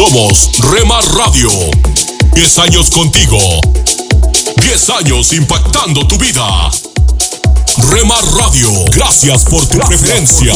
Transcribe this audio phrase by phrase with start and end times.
[0.00, 1.50] Somos Remar Radio.
[2.32, 3.36] 10 años contigo.
[4.62, 6.70] 10 años impactando tu vida.
[7.90, 10.54] Remar Radio, gracias por tu preferencia.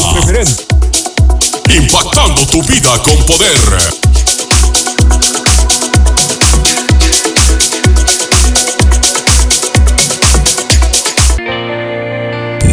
[1.69, 4.14] Impactando tu vida con poder.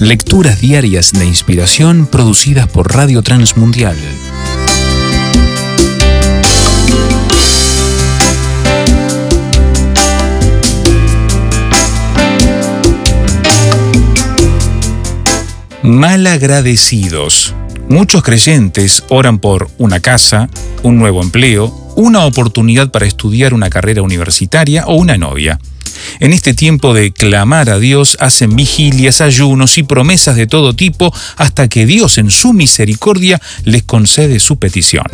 [0.00, 3.96] Lecturas diarias de inspiración producidas por Radio Transmundial.
[15.82, 17.54] Malagradecidos.
[17.88, 20.48] Muchos creyentes oran por una casa,
[20.82, 25.60] un nuevo empleo, una oportunidad para estudiar una carrera universitaria o una novia.
[26.20, 31.12] En este tiempo de clamar a Dios hacen vigilias, ayunos y promesas de todo tipo
[31.36, 35.06] hasta que Dios en su misericordia les concede su petición.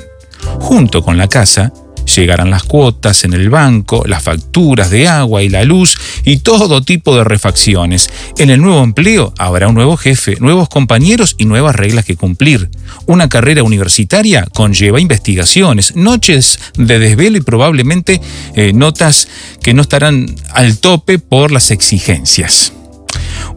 [0.59, 1.72] Junto con la casa,
[2.16, 6.82] llegarán las cuotas en el banco, las facturas de agua y la luz y todo
[6.82, 8.10] tipo de refacciones.
[8.38, 12.71] En el nuevo empleo habrá un nuevo jefe, nuevos compañeros y nuevas reglas que cumplir.
[13.06, 18.21] Una carrera universitaria conlleva investigaciones, noches de desvelo y probablemente
[18.54, 19.28] eh, notas
[19.62, 22.72] que no estarán al tope por las exigencias.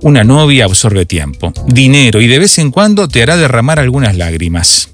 [0.01, 4.92] Una novia absorbe tiempo, dinero y de vez en cuando te hará derramar algunas lágrimas.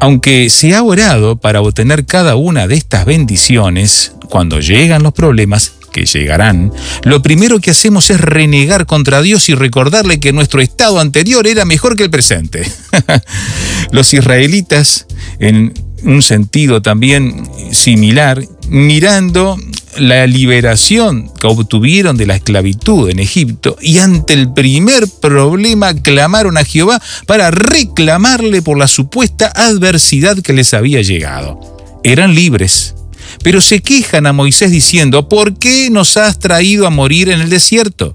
[0.00, 5.72] Aunque se ha orado para obtener cada una de estas bendiciones, cuando llegan los problemas,
[5.92, 6.72] que llegarán,
[7.02, 11.64] lo primero que hacemos es renegar contra Dios y recordarle que nuestro estado anterior era
[11.64, 12.70] mejor que el presente.
[13.90, 15.06] los israelitas,
[15.38, 15.72] en
[16.04, 19.56] un sentido también similar, mirando
[19.98, 26.56] la liberación que obtuvieron de la esclavitud en Egipto y ante el primer problema clamaron
[26.56, 31.58] a Jehová para reclamarle por la supuesta adversidad que les había llegado.
[32.04, 32.94] Eran libres,
[33.42, 37.50] pero se quejan a Moisés diciendo, ¿por qué nos has traído a morir en el
[37.50, 38.14] desierto?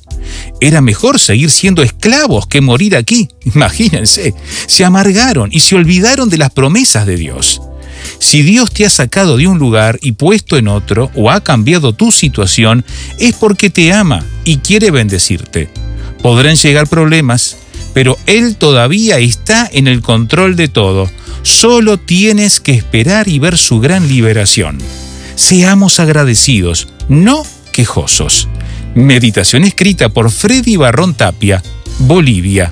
[0.61, 3.27] Era mejor seguir siendo esclavos que morir aquí.
[3.55, 4.33] Imagínense,
[4.67, 7.61] se amargaron y se olvidaron de las promesas de Dios.
[8.19, 11.93] Si Dios te ha sacado de un lugar y puesto en otro o ha cambiado
[11.93, 12.83] tu situación,
[13.19, 15.69] es porque te ama y quiere bendecirte.
[16.21, 17.57] Podrán llegar problemas,
[17.93, 21.09] pero Él todavía está en el control de todo.
[21.43, 24.77] Solo tienes que esperar y ver su gran liberación.
[25.35, 28.47] Seamos agradecidos, no quejosos.
[28.95, 31.61] Meditación escrita por Freddy Barrón Tapia,
[31.99, 32.71] Bolivia.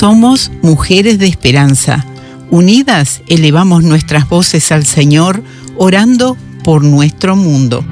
[0.00, 2.06] Somos mujeres de esperanza.
[2.50, 5.42] Unidas elevamos nuestras voces al Señor,
[5.76, 7.84] orando por nuestro mundo.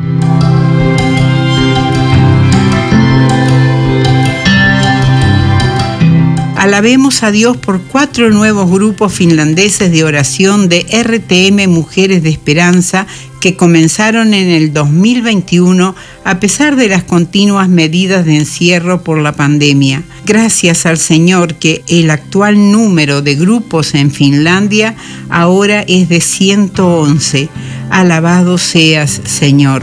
[6.69, 13.07] Alabemos a Dios por cuatro nuevos grupos finlandeses de oración de RTM Mujeres de Esperanza
[13.41, 15.95] que comenzaron en el 2021
[16.25, 20.03] a pesar de las continuas medidas de encierro por la pandemia.
[20.27, 24.95] Gracias al Señor que el actual número de grupos en Finlandia
[25.31, 27.49] ahora es de 111.
[27.89, 29.83] Alabado seas, Señor.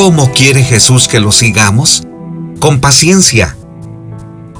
[0.00, 2.04] ¿Cómo quiere Jesús que lo sigamos?
[2.58, 3.58] Con paciencia.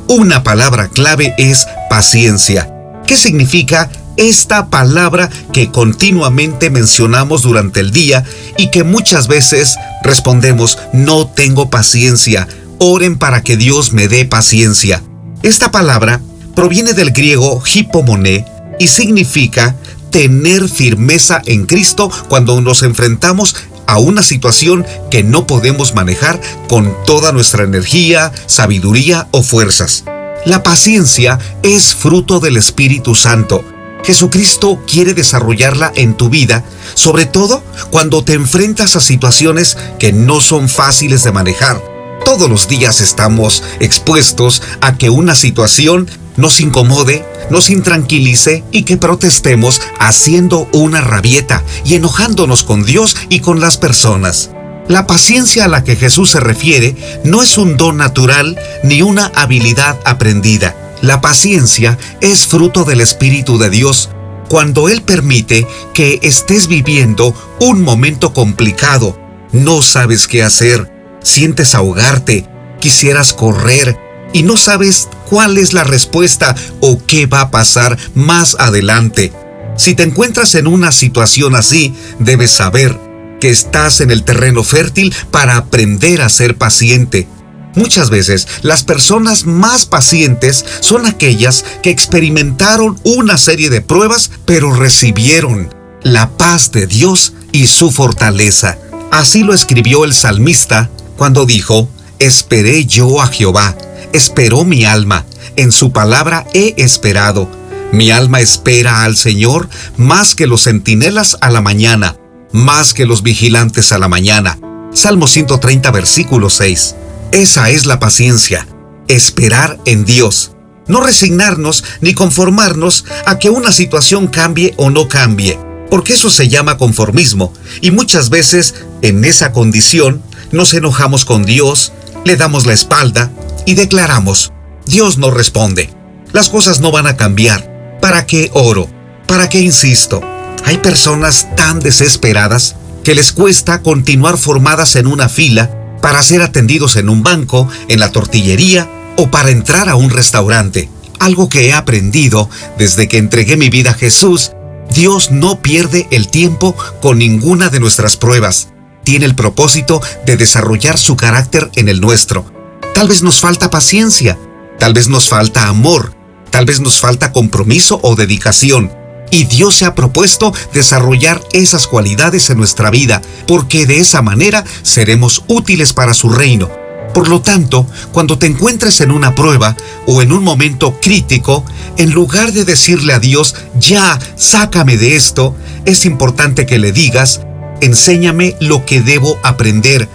[0.06, 2.70] Una palabra clave es paciencia.
[3.06, 8.22] ¿Qué significa esta palabra que continuamente mencionamos durante el día
[8.58, 12.46] y que muchas veces respondemos, no tengo paciencia,
[12.78, 15.02] oren para que Dios me dé paciencia?
[15.42, 16.20] Esta palabra
[16.54, 18.44] proviene del griego hipomoné
[18.78, 19.75] y significa
[20.10, 23.56] tener firmeza en Cristo cuando nos enfrentamos
[23.90, 30.04] a una situación que no podemos manejar con toda nuestra energía, sabiduría o fuerzas.
[30.46, 33.64] La paciencia es fruto del Espíritu Santo.
[34.04, 36.62] Jesucristo quiere desarrollarla en tu vida,
[36.94, 41.82] sobre todo cuando te enfrentas a situaciones que no son fáciles de manejar.
[42.25, 46.08] Todos los días estamos expuestos a que una situación
[46.40, 53.40] nos incomode, nos intranquilice y que protestemos haciendo una rabieta y enojándonos con Dios y
[53.40, 54.50] con las personas.
[54.88, 59.26] La paciencia a la que Jesús se refiere no es un don natural ni una
[59.37, 60.75] habilidad aprendida.
[61.02, 64.10] La paciencia es fruto del Espíritu de Dios
[64.48, 65.64] cuando Él permite
[65.94, 69.16] que estés viviendo un momento complicado,
[69.52, 70.90] no sabes qué hacer,
[71.22, 72.46] sientes ahogarte,
[72.81, 73.96] quisieras correr,
[74.32, 79.32] y no sabes cuál es la respuesta o qué va a pasar más adelante.
[79.76, 82.98] Si te encuentras en una situación así, debes saber
[83.40, 87.26] que estás en el terreno fértil para aprender a ser paciente.
[87.74, 94.74] Muchas veces las personas más pacientes son aquellas que experimentaron una serie de pruebas pero
[94.74, 95.72] recibieron
[96.02, 98.76] la paz de Dios y su fortaleza.
[99.10, 101.88] Así lo escribió el salmista cuando dijo,
[102.20, 103.75] Esperé yo a Jehová
[104.12, 105.25] esperó mi alma,
[105.56, 107.49] en su palabra he esperado.
[107.93, 112.17] Mi alma espera al Señor más que los centinelas a la mañana,
[112.52, 114.58] más que los vigilantes a la mañana.
[114.93, 116.94] Salmo 130, versículo 6.
[117.32, 118.66] Esa es la paciencia,
[119.08, 120.52] esperar en Dios.
[120.87, 125.58] No resignarnos ni conformarnos a que una situación cambie o no cambie,
[125.90, 131.92] porque eso se llama conformismo, y muchas veces en esa condición nos enojamos con Dios,
[132.24, 133.30] le damos la espalda
[133.66, 134.52] y declaramos,
[134.86, 135.90] Dios no responde,
[136.32, 138.88] las cosas no van a cambiar, ¿para qué oro?
[139.26, 140.22] ¿Para qué insisto?
[140.64, 145.70] Hay personas tan desesperadas que les cuesta continuar formadas en una fila
[146.02, 150.88] para ser atendidos en un banco, en la tortillería o para entrar a un restaurante.
[151.18, 152.48] Algo que he aprendido
[152.78, 154.52] desde que entregué mi vida a Jesús,
[154.94, 158.68] Dios no pierde el tiempo con ninguna de nuestras pruebas.
[159.11, 162.47] Tiene el propósito de desarrollar su carácter en el nuestro
[162.95, 164.38] Tal vez nos falta paciencia,
[164.79, 166.14] tal vez nos falta amor,
[166.50, 168.93] tal vez nos falta compromiso o dedicación.
[169.33, 174.64] Y Dios se ha propuesto desarrollar esas cualidades en nuestra vida, porque de esa manera
[174.85, 176.71] seremos útiles para su reino.
[177.12, 179.76] Por lo tanto, cuando te encuentres en una prueba
[180.07, 181.64] o en un momento crítico,
[181.97, 187.40] en lugar de decirle a Dios, ya, sácame de esto, es importante que le digas,
[187.80, 190.08] enséñame lo que debo aprender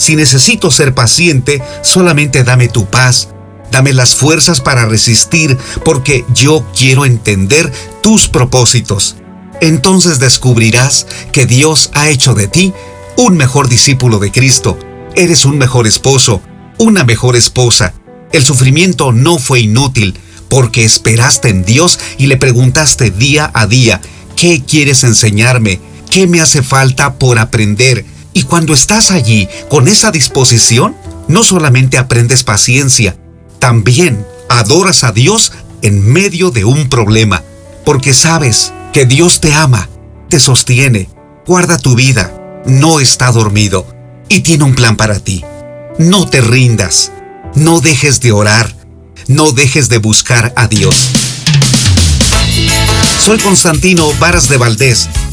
[0.00, 3.28] si necesito ser paciente, solamente dame tu paz,
[3.70, 7.70] dame las fuerzas para resistir, porque yo quiero entender
[8.02, 9.16] tus propósitos.
[9.60, 12.72] Entonces descubrirás que Dios ha hecho de ti
[13.18, 14.78] un mejor discípulo de Cristo.
[15.14, 16.40] Eres un mejor esposo,
[16.78, 17.92] una mejor esposa.
[18.32, 24.00] El sufrimiento no fue inútil, porque esperaste en Dios y le preguntaste día a día,
[24.34, 25.78] ¿qué quieres enseñarme?
[26.10, 28.04] ¿Qué me hace falta por aprender?
[28.32, 30.96] Y cuando estás allí con esa disposición,
[31.28, 33.16] no solamente aprendes paciencia,
[33.60, 35.52] también adoras a Dios
[35.82, 37.44] en medio de un problema,
[37.84, 39.88] porque sabes que Dios te ama,
[40.28, 41.08] te sostiene,
[41.46, 42.34] guarda tu vida,
[42.66, 43.86] no está dormido
[44.28, 45.44] y tiene un plan para ti.
[45.98, 47.12] No te rindas,
[47.54, 48.74] no dejes de orar,
[49.28, 51.10] no dejes de buscar a Dios.
[53.24, 55.08] Soy Constantino Varas de Valdés.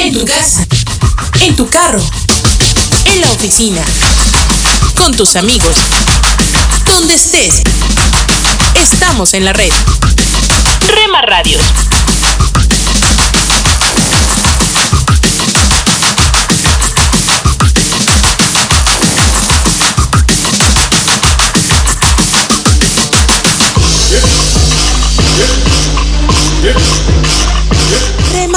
[0.00, 0.64] En tu casa,
[1.40, 2.00] en tu carro,
[3.06, 3.82] en la oficina,
[4.96, 5.76] con tus amigos,
[6.86, 7.62] donde estés.
[8.74, 9.70] Estamos en la red.
[10.88, 11.62] Rema Radios.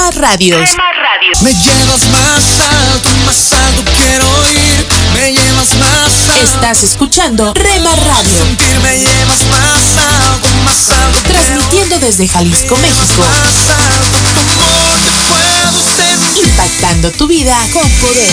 [0.02, 0.68] Rema Radios.
[1.42, 4.86] Me llevas más alto, más alto quiero ir.
[5.14, 6.42] Me llevas más alto.
[6.42, 8.38] Estás escuchando Rema Radio.
[8.42, 11.20] Sentir me llevas más alto, más alto.
[11.22, 13.22] Transmitiendo desde Jalisco, México.
[13.22, 16.46] Más alto, tu amor te puedo sentir.
[16.48, 18.32] Impactando tu vida con poder.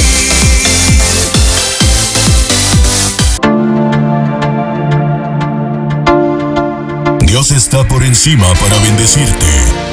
[7.28, 9.46] Dios está por encima para bendecirte,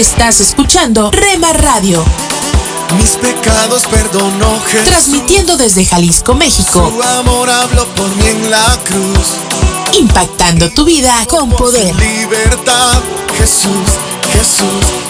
[0.00, 2.02] Estás escuchando Rema Radio.
[2.96, 4.88] Mis pecados perdonó Jesús.
[4.88, 6.90] Transmitiendo desde Jalisco, México.
[6.90, 9.36] Su amor habló por mí en la cruz.
[9.92, 11.94] Impactando tu vida con poder.
[11.96, 13.02] Libertad,
[13.36, 13.98] Jesús,
[14.32, 15.09] Jesús.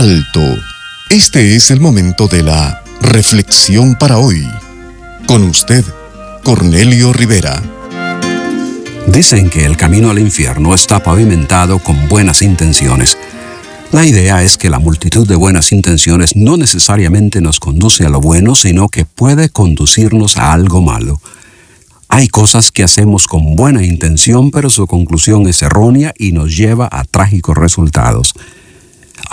[0.00, 0.40] Alto.
[1.10, 4.48] Este es el momento de la reflexión para hoy.
[5.26, 5.84] Con usted,
[6.42, 7.62] Cornelio Rivera.
[9.08, 13.18] Dicen que el camino al infierno está pavimentado con buenas intenciones.
[13.92, 18.22] La idea es que la multitud de buenas intenciones no necesariamente nos conduce a lo
[18.22, 21.20] bueno, sino que puede conducirnos a algo malo.
[22.08, 26.88] Hay cosas que hacemos con buena intención, pero su conclusión es errónea y nos lleva
[26.90, 28.32] a trágicos resultados.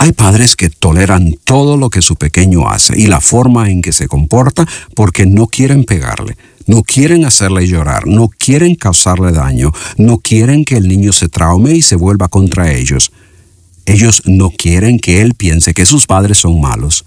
[0.00, 3.92] Hay padres que toleran todo lo que su pequeño hace y la forma en que
[3.92, 6.36] se comporta porque no quieren pegarle,
[6.68, 11.74] no quieren hacerle llorar, no quieren causarle daño, no quieren que el niño se traume
[11.74, 13.10] y se vuelva contra ellos.
[13.86, 17.04] Ellos no quieren que él piense que sus padres son malos.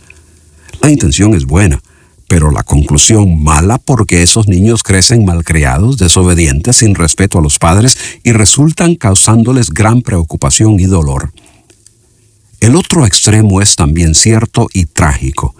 [0.81, 1.81] La intención es buena,
[2.27, 7.97] pero la conclusión mala porque esos niños crecen malcriados, desobedientes, sin respeto a los padres
[8.23, 11.31] y resultan causándoles gran preocupación y dolor.
[12.61, 15.55] El otro extremo es también cierto y trágico.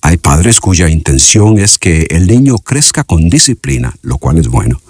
[0.00, 4.80] Hay padres cuya intención es que el niño crezca con disciplina, lo cual es bueno.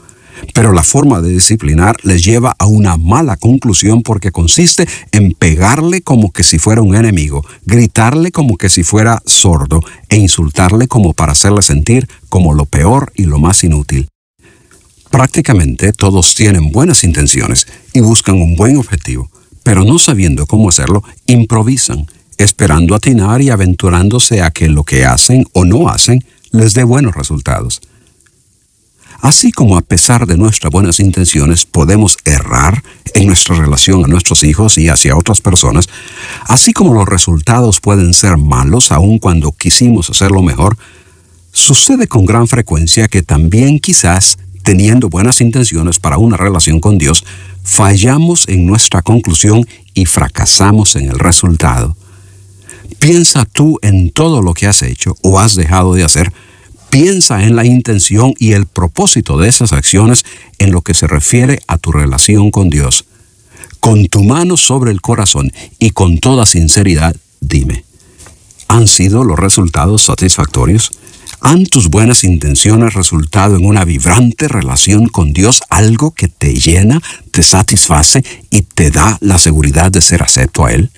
[0.55, 6.00] Pero la forma de disciplinar les lleva a una mala conclusión porque consiste en pegarle
[6.02, 11.12] como que si fuera un enemigo, gritarle como que si fuera sordo e insultarle como
[11.12, 14.07] para hacerle sentir como lo peor y lo más inútil.
[15.11, 19.31] Prácticamente todos tienen buenas intenciones y buscan un buen objetivo
[19.62, 22.07] pero no sabiendo cómo hacerlo, improvisan,
[22.38, 27.14] esperando atinar y aventurándose a que lo que hacen o no hacen les dé buenos
[27.14, 27.81] resultados.
[29.20, 32.83] Así como a pesar de nuestras buenas intenciones podemos errar
[33.14, 35.88] en nuestra relación a nuestros hijos y hacia otras personas,
[36.46, 40.77] así como los resultados pueden ser malos aun cuando quisimos hacerlo mejor,
[41.53, 47.25] sucede con gran frecuencia que también quizás teniendo buenas intenciones para una relación con Dios,
[47.62, 51.96] fallamos en nuestra conclusión y fracasamos en el resultado.
[52.98, 56.33] Piensa tú en todo lo que has hecho o has dejado de hacer,
[56.92, 60.27] Piensa en la intención y el propósito de esas acciones
[60.59, 63.07] en lo que se refiere a tu relación con Dios.
[63.81, 67.87] Con tu mano sobre el corazón y con toda sinceridad, dime,
[68.68, 70.90] ¿han sido los resultados satisfactorios?
[71.44, 77.00] ¿Han tus buenas intenciones resultado en una vibrante relación con Dios, algo que te llena,
[77.33, 80.90] te satisface y te da la seguridad de ser acepto a Él?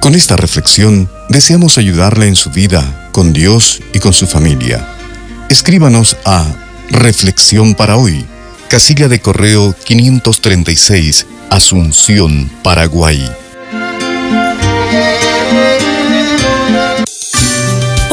[0.00, 4.88] Con esta reflexión deseamos ayudarle en su vida, con Dios y con su familia.
[5.50, 6.46] Escríbanos a
[6.90, 8.24] Reflexión para hoy,
[8.68, 13.28] casilla de correo 536, Asunción, Paraguay.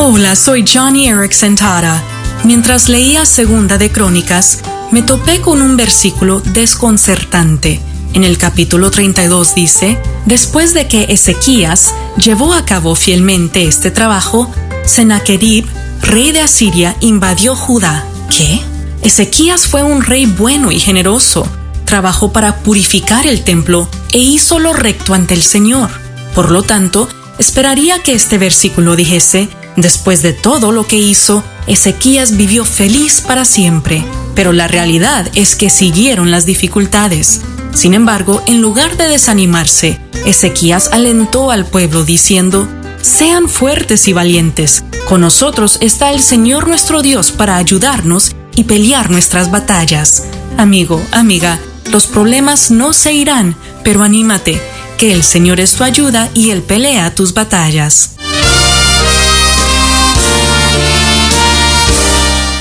[0.07, 1.99] Hola, soy Johnny Erickson Tara.
[2.43, 4.59] Mientras leía Segunda de Crónicas,
[4.91, 7.81] me topé con un versículo desconcertante
[8.13, 14.49] en el capítulo 32 dice, después de que Ezequías llevó a cabo fielmente este trabajo,
[14.85, 15.65] Sennacherib,
[16.03, 18.05] rey de Asiria, invadió Judá.
[18.29, 18.61] ¿Qué?
[19.01, 21.47] Ezequías fue un rey bueno y generoso.
[21.83, 25.89] Trabajó para purificar el templo e hizo lo recto ante el Señor.
[26.35, 32.37] Por lo tanto, esperaría que este versículo dijese, después de todo lo que hizo, Ezequías
[32.37, 34.03] vivió feliz para siempre.
[34.35, 37.41] Pero la realidad es que siguieron las dificultades.
[37.73, 42.67] Sin embargo, en lugar de desanimarse, Ezequías alentó al pueblo diciendo,
[43.01, 49.11] Sean fuertes y valientes, con nosotros está el Señor nuestro Dios para ayudarnos y pelear
[49.11, 50.23] nuestras batallas.
[50.57, 51.59] Amigo, amiga,
[51.91, 54.59] los problemas no se irán, pero anímate,
[54.97, 58.14] que el Señor es tu ayuda y Él pelea tus batallas.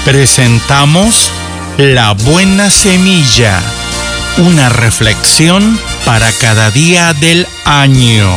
[0.05, 1.31] Presentamos
[1.79, 3.63] La Buena Semilla
[4.37, 8.29] una reflexión para cada día del año.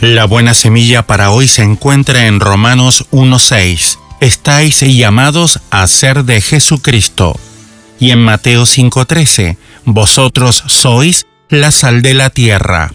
[0.00, 3.98] La buena semilla para hoy se encuentra en Romanos 1.6.
[4.20, 7.38] Estáis llamados a ser de Jesucristo.
[7.98, 9.58] Y en Mateo 5.13.
[9.84, 12.92] Vosotros sois la sal de la tierra.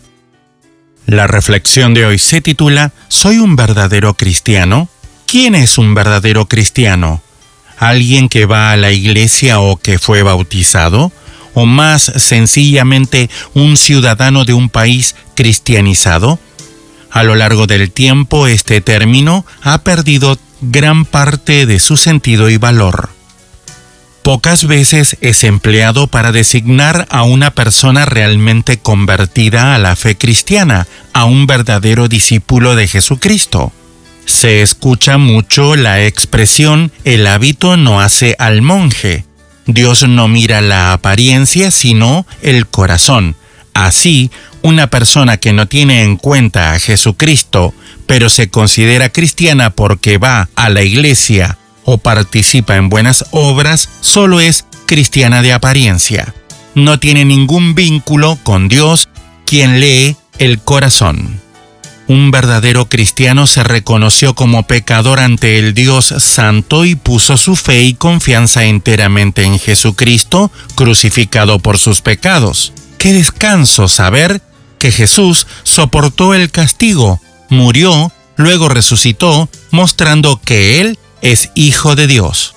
[1.06, 4.90] La reflexión de hoy se titula ¿Soy un verdadero cristiano?
[5.28, 7.22] ¿Quién es un verdadero cristiano?
[7.78, 11.12] alguien que va a la iglesia o que fue bautizado,
[11.54, 16.40] o más sencillamente un ciudadano de un país cristianizado?
[17.12, 22.58] A lo largo del tiempo este término ha perdido gran parte de su sentido y
[22.58, 23.15] valor.
[24.26, 30.88] Pocas veces es empleado para designar a una persona realmente convertida a la fe cristiana,
[31.14, 33.72] a un verdadero discípulo de Jesucristo
[34.26, 39.24] se escucha mucho la expresión el hábito no hace al monje.
[39.68, 43.36] Dios no mira la apariencia, sino el corazón.
[43.74, 47.74] Así, una persona que no tiene en cuenta a Jesucristo,
[48.08, 54.40] pero se considera cristiana porque va a la iglesia o participa en buenas obras, solo
[54.40, 56.34] es cristiana de apariencia.
[56.74, 59.08] No tiene ningún vínculo con Dios
[59.46, 61.40] quien lee el corazón
[62.08, 67.82] un verdadero cristiano se reconoció como pecador ante el Dios Santo y puso su fe
[67.82, 72.74] y confianza enteramente en Jesucristo, crucificado por sus pecados.
[73.00, 74.42] Qué descanso saber
[74.78, 77.20] que Jesús soportó el castigo,
[77.50, 82.54] murió, luego resucitó, mostrando que Él es Hijo de Dios.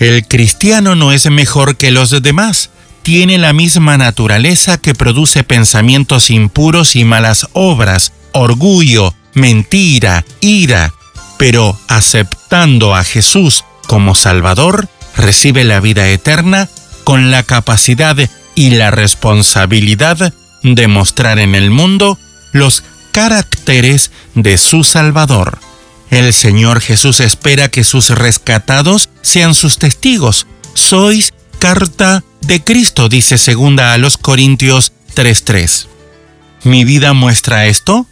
[0.00, 2.70] El cristiano no es mejor que los demás,
[3.04, 10.92] tiene la misma naturaleza que produce pensamientos impuros y malas obras, orgullo, mentira, ira,
[11.38, 16.68] pero aceptando a Jesús como Salvador, recibe la vida eterna
[17.04, 18.16] con la capacidad
[18.56, 22.18] y la responsabilidad de mostrar en el mundo
[22.50, 25.60] los caracteres de su Salvador.
[26.10, 30.46] El Señor Jesús espera que sus rescatados sean sus testigos.
[30.74, 35.88] Sois carta de Cristo, dice segunda a los Corintios 3:3.
[36.64, 38.06] ¿Mi vida muestra esto?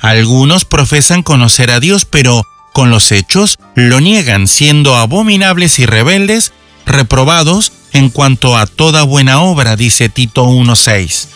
[0.00, 6.52] Algunos profesan conocer a Dios, pero con los hechos lo niegan, siendo abominables y rebeldes,
[6.86, 11.28] reprobados en cuanto a toda buena obra, dice Tito 1.6.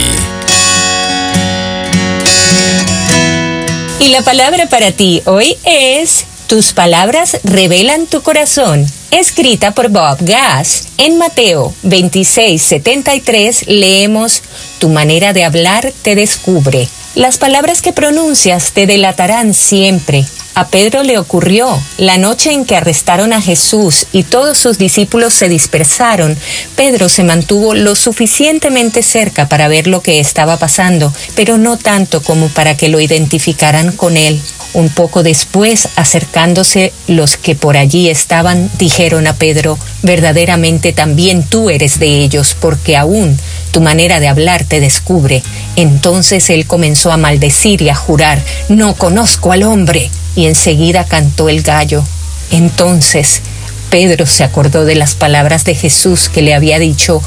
[4.00, 10.18] Y la palabra para ti hoy es Tus palabras revelan tu corazón, escrita por Bob
[10.22, 10.88] Gass.
[10.98, 14.42] En Mateo 26:73 leemos
[14.80, 16.88] Tu manera de hablar te descubre.
[17.14, 20.26] Las palabras que pronuncias te delatarán siempre.
[20.54, 25.34] A Pedro le ocurrió la noche en que arrestaron a Jesús y todos sus discípulos
[25.34, 26.38] se dispersaron.
[26.76, 32.22] Pedro se mantuvo lo suficientemente cerca para ver lo que estaba pasando, pero no tanto
[32.22, 34.42] como para que lo identificaran con él.
[34.74, 41.70] Un poco después, acercándose los que por allí estaban, dijeron a Pedro, verdaderamente también tú
[41.70, 43.38] eres de ellos, porque aún
[43.72, 45.44] tu manera de hablar te descubre.
[45.78, 51.50] Entonces él comenzó a maldecir y a jurar, no conozco al hombre y enseguida cantó
[51.50, 52.04] el gallo.
[52.52, 53.42] Entonces
[53.90, 57.22] Pedro se acordó de las palabras de Jesús que le había dicho,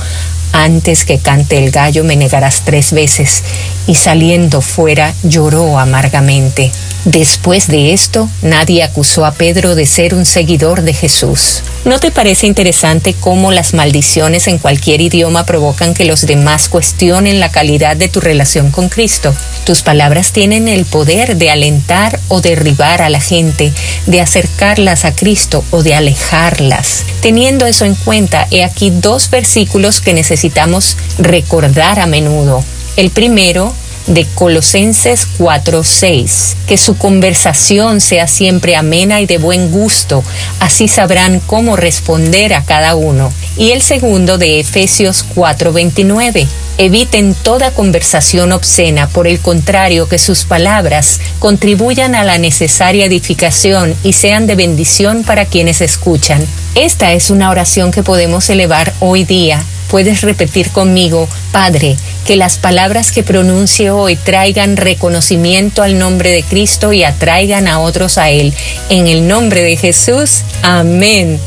[0.52, 3.42] antes que cante el gallo me negarás tres veces,
[3.86, 6.72] y saliendo fuera lloró amargamente.
[7.04, 11.62] Después de esto, nadie acusó a Pedro de ser un seguidor de Jesús.
[11.84, 17.40] ¿No te parece interesante cómo las maldiciones en cualquier idioma provocan que los demás cuestionen
[17.40, 19.34] la calidad de tu relación con Cristo?
[19.64, 23.70] Tus palabras tienen el poder de alentar o derribar a la gente,
[24.06, 27.04] de acercarlas a Cristo o de alejarlas.
[27.20, 32.64] Teniendo eso en cuenta, he aquí dos versículos que necesitamos recordar a menudo.
[32.96, 33.74] El primero
[34.06, 36.56] de Colosenses 4:6.
[36.66, 40.22] Que su conversación sea siempre amena y de buen gusto,
[40.60, 43.32] así sabrán cómo responder a cada uno.
[43.56, 46.46] Y el segundo de Efesios 4:29.
[46.76, 53.94] Eviten toda conversación obscena, por el contrario, que sus palabras contribuyan a la necesaria edificación
[54.02, 56.44] y sean de bendición para quienes escuchan.
[56.74, 62.58] Esta es una oración que podemos elevar hoy día puedes repetir conmigo, Padre, que las
[62.58, 68.30] palabras que pronuncie hoy traigan reconocimiento al nombre de Cristo y atraigan a otros a
[68.30, 68.52] Él.
[68.88, 71.38] En el nombre de Jesús, amén.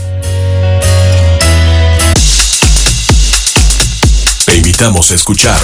[4.45, 5.59] Te invitamos a escuchar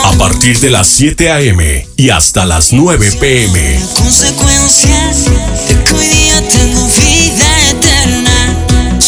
[0.04, 1.88] A partir de las 7 a.m.
[1.98, 3.80] y hasta las 9 p.m.
[3.96, 5.26] Consecuencias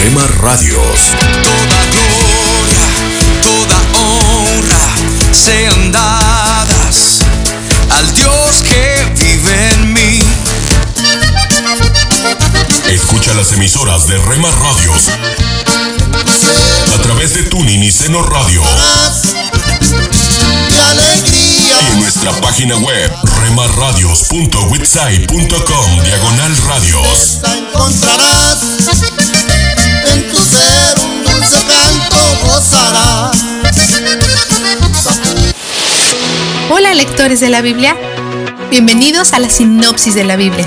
[0.00, 1.00] Rema Radios.
[1.42, 2.84] Toda gloria,
[3.42, 4.84] toda honra
[5.32, 7.18] sean dadas
[7.90, 10.22] al Dios que vive en mí.
[12.90, 15.08] Escucha las emisoras de Rema Radios
[16.94, 18.62] a través de Tuning y Seno Radio.
[21.32, 23.10] Y en nuestra página web
[23.48, 27.40] remarradios.witsai.com diagonal radios.
[27.44, 28.60] encontrarás
[30.12, 33.42] en tu ser un dulce canto gozarás.
[36.70, 37.96] Hola lectores de la Biblia,
[38.70, 40.66] bienvenidos a la sinopsis de la Biblia.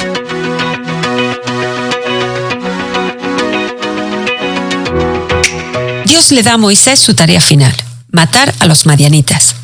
[6.06, 7.76] Dios le da a Moisés su tarea final,
[8.10, 9.61] matar a los madianitas.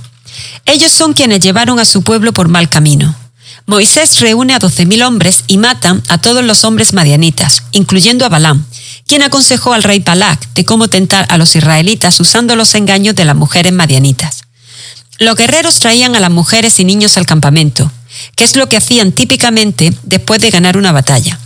[0.67, 3.15] Ellos son quienes llevaron a su pueblo por mal camino.
[3.65, 8.29] Moisés reúne a doce mil hombres y matan a todos los hombres madianitas, incluyendo a
[8.29, 8.65] Balaam,
[9.07, 13.23] quien aconsejó al rey Balak de cómo tentar a los israelitas usando los engaños de
[13.23, 14.43] las mujeres madianitas.
[15.19, 17.89] Los guerreros traían a las mujeres y niños al campamento,
[18.35, 21.39] que es lo que hacían típicamente después de ganar una batalla.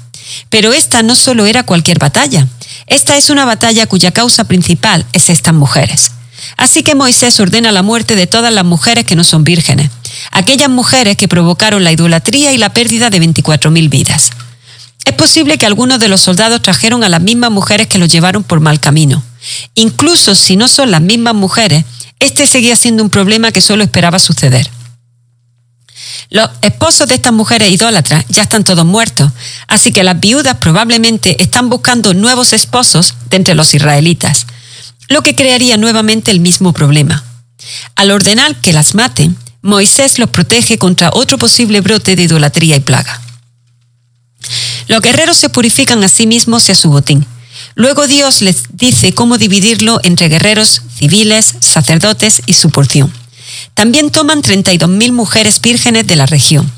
[0.49, 2.47] Pero esta no solo era cualquier batalla,
[2.87, 6.11] esta es una batalla cuya causa principal es estas mujeres.
[6.57, 9.89] Así que Moisés ordena la muerte de todas las mujeres que no son vírgenes,
[10.31, 14.31] aquellas mujeres que provocaron la idolatría y la pérdida de 24.000 vidas.
[15.05, 18.43] Es posible que algunos de los soldados trajeron a las mismas mujeres que los llevaron
[18.43, 19.23] por mal camino.
[19.75, 21.85] Incluso si no son las mismas mujeres,
[22.19, 24.69] este seguía siendo un problema que solo esperaba suceder.
[26.29, 29.31] Los esposos de estas mujeres idólatras ya están todos muertos,
[29.67, 34.45] así que las viudas probablemente están buscando nuevos esposos de entre los israelitas,
[35.11, 37.23] lo que crearía nuevamente el mismo problema.
[37.95, 42.79] Al ordenar que las maten, Moisés los protege contra otro posible brote de idolatría y
[42.79, 43.21] plaga.
[44.87, 47.25] Los guerreros se purifican a sí mismos y a su botín.
[47.75, 53.13] Luego Dios les dice cómo dividirlo entre guerreros civiles, sacerdotes y su porción.
[53.73, 56.71] También toman 32.000 mujeres vírgenes de la región.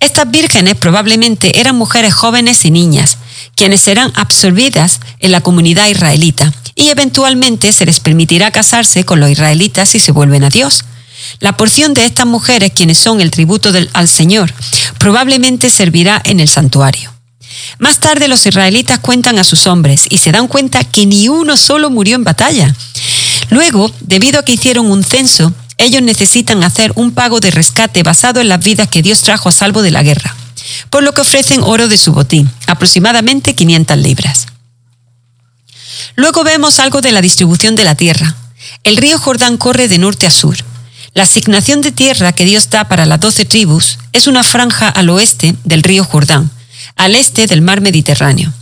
[0.00, 3.18] Estas vírgenes probablemente eran mujeres jóvenes y niñas,
[3.56, 9.30] quienes serán absorbidas en la comunidad israelita y eventualmente se les permitirá casarse con los
[9.30, 10.84] israelitas si se vuelven a Dios.
[11.40, 14.52] La porción de estas mujeres, quienes son el tributo al Señor,
[14.98, 17.12] probablemente servirá en el santuario.
[17.78, 21.56] Más tarde los israelitas cuentan a sus hombres y se dan cuenta que ni uno
[21.56, 22.74] solo murió en batalla.
[23.50, 28.40] Luego, debido a que hicieron un censo, ellos necesitan hacer un pago de rescate basado
[28.40, 30.34] en las vidas que Dios trajo a salvo de la guerra,
[30.90, 34.46] por lo que ofrecen oro de su botín, aproximadamente 500 libras.
[36.16, 38.36] Luego vemos algo de la distribución de la tierra.
[38.84, 40.56] El río Jordán corre de norte a sur.
[41.12, 45.10] La asignación de tierra que Dios da para las doce tribus es una franja al
[45.10, 46.50] oeste del río Jordán,
[46.96, 48.52] al este del mar Mediterráneo.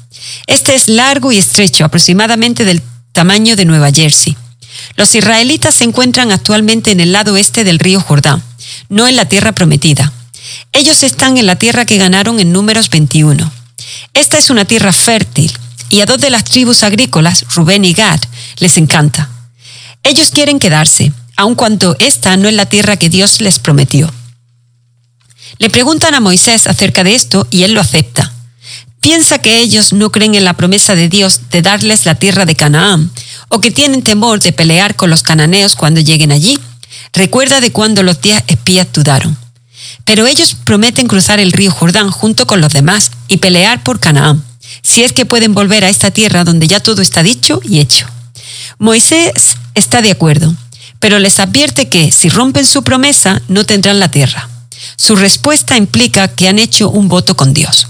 [0.47, 2.83] Este es largo y estrecho, aproximadamente del
[3.13, 4.37] tamaño de Nueva Jersey.
[4.97, 8.43] Los israelitas se encuentran actualmente en el lado este del río Jordán,
[8.89, 10.13] no en la tierra prometida.
[10.73, 13.53] Ellos están en la tierra que ganaron en números 21.
[14.15, 15.53] Esta es una tierra fértil
[15.89, 18.21] y a dos de las tribus agrícolas, Rubén y Gad,
[18.59, 19.29] les encanta.
[20.03, 24.13] Ellos quieren quedarse, aun cuando esta no es la tierra que Dios les prometió.
[25.59, 28.33] Le preguntan a Moisés acerca de esto y él lo acepta.
[29.01, 32.55] Piensa que ellos no creen en la promesa de Dios de darles la tierra de
[32.55, 33.11] Canaán,
[33.49, 36.59] o que tienen temor de pelear con los cananeos cuando lleguen allí.
[37.13, 39.37] Recuerda de cuando los diez espías dudaron.
[40.05, 44.45] Pero ellos prometen cruzar el río Jordán junto con los demás y pelear por Canaán,
[44.83, 48.07] si es que pueden volver a esta tierra donde ya todo está dicho y hecho.
[48.79, 50.55] Moisés está de acuerdo,
[50.99, 54.49] pero les advierte que si rompen su promesa no tendrán la tierra.
[54.97, 57.87] Su respuesta implica que han hecho un voto con Dios.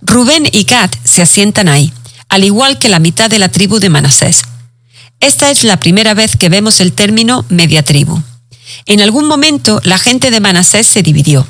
[0.00, 1.92] Rubén y Gad se asientan ahí,
[2.28, 4.42] al igual que la mitad de la tribu de Manasés.
[5.20, 8.20] Esta es la primera vez que vemos el término media tribu.
[8.86, 11.46] En algún momento la gente de Manasés se dividió.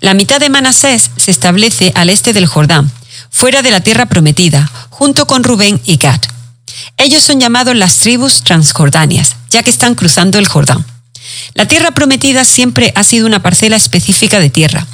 [0.00, 2.90] La mitad de Manasés se establece al este del Jordán,
[3.30, 6.20] fuera de la tierra prometida, junto con Rubén y Gad.
[6.96, 10.84] Ellos son llamados las tribus transjordanias, ya que están cruzando el Jordán.
[11.54, 14.86] La tierra prometida siempre ha sido una parcela específica de tierra.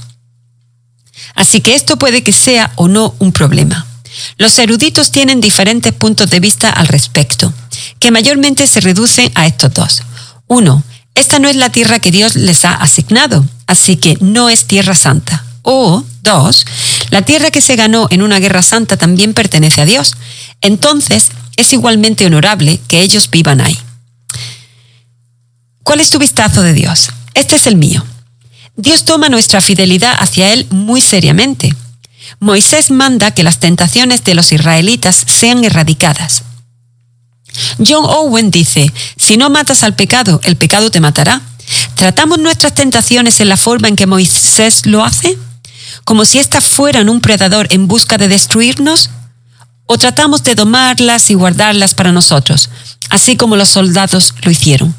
[1.34, 3.86] Así que esto puede que sea o no un problema.
[4.38, 7.52] Los eruditos tienen diferentes puntos de vista al respecto,
[7.98, 10.02] que mayormente se reducen a estos dos.
[10.46, 10.82] Uno,
[11.16, 14.94] esta no es la tierra que Dios les ha asignado, así que no es tierra
[14.94, 15.44] santa.
[15.62, 16.64] O, dos,
[17.10, 20.14] la tierra que se ganó en una guerra santa también pertenece a Dios.
[20.60, 23.76] Entonces, es igualmente honorable que ellos vivan ahí.
[25.82, 27.08] ¿Cuál es tu vistazo de Dios?
[27.34, 28.04] Este es el mío.
[28.76, 31.74] Dios toma nuestra fidelidad hacia Él muy seriamente.
[32.40, 36.42] Moisés manda que las tentaciones de los israelitas sean erradicadas.
[37.78, 41.40] John Owen dice, si no matas al pecado, el pecado te matará.
[41.94, 45.36] ¿Tratamos nuestras tentaciones en la forma en que Moisés lo hace?
[46.04, 49.10] ¿Como si éstas fueran un predador en busca de destruirnos?
[49.86, 52.70] ¿O tratamos de domarlas y guardarlas para nosotros,
[53.08, 54.94] así como los soldados lo hicieron?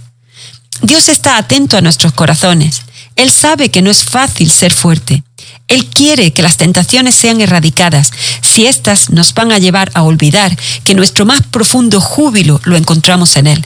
[0.81, 2.83] Dios está atento a nuestros corazones.
[3.15, 5.23] Él sabe que no es fácil ser fuerte.
[5.67, 8.11] Él quiere que las tentaciones sean erradicadas,
[8.41, 13.35] si éstas nos van a llevar a olvidar que nuestro más profundo júbilo lo encontramos
[13.35, 13.65] en Él.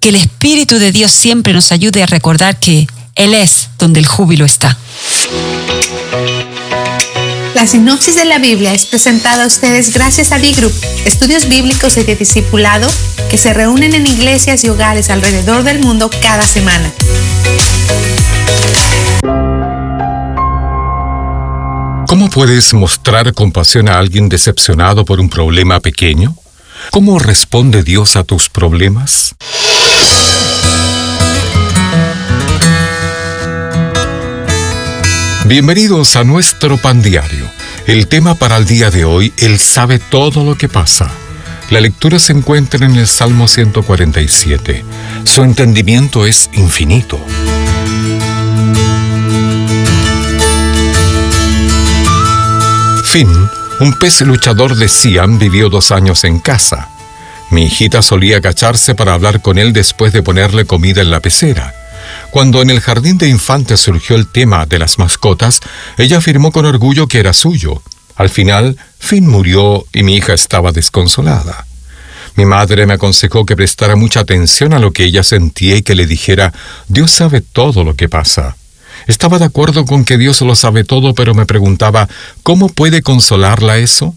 [0.00, 4.06] Que el Espíritu de Dios siempre nos ayude a recordar que Él es donde el
[4.06, 4.76] júbilo está.
[7.54, 10.72] La sinopsis de la Biblia es presentada a ustedes gracias a D-Group,
[11.04, 12.88] estudios bíblicos y de discipulado
[13.30, 16.92] que se reúnen en iglesias y hogares alrededor del mundo cada semana.
[22.08, 26.34] ¿Cómo puedes mostrar compasión a alguien decepcionado por un problema pequeño?
[26.90, 29.34] ¿Cómo responde Dios a tus problemas?
[35.44, 37.44] Bienvenidos a nuestro pan diario.
[37.86, 41.10] El tema para el día de hoy, Él sabe todo lo que pasa.
[41.68, 44.82] La lectura se encuentra en el Salmo 147.
[45.24, 47.20] Su entendimiento es infinito.
[53.10, 53.48] Finn,
[53.80, 56.90] un pez luchador de Siam, vivió dos años en casa.
[57.50, 61.74] Mi hijita solía agacharse para hablar con él después de ponerle comida en la pecera.
[62.30, 65.60] Cuando en el jardín de infantes surgió el tema de las mascotas,
[65.96, 67.82] ella afirmó con orgullo que era suyo.
[68.14, 71.66] Al final, Finn murió y mi hija estaba desconsolada.
[72.36, 75.94] Mi madre me aconsejó que prestara mucha atención a lo que ella sentía y que
[75.94, 76.52] le dijera,
[76.88, 78.58] Dios sabe todo lo que pasa.
[79.08, 82.08] Estaba de acuerdo con que Dios lo sabe todo, pero me preguntaba,
[82.42, 84.14] ¿cómo puede consolarla eso?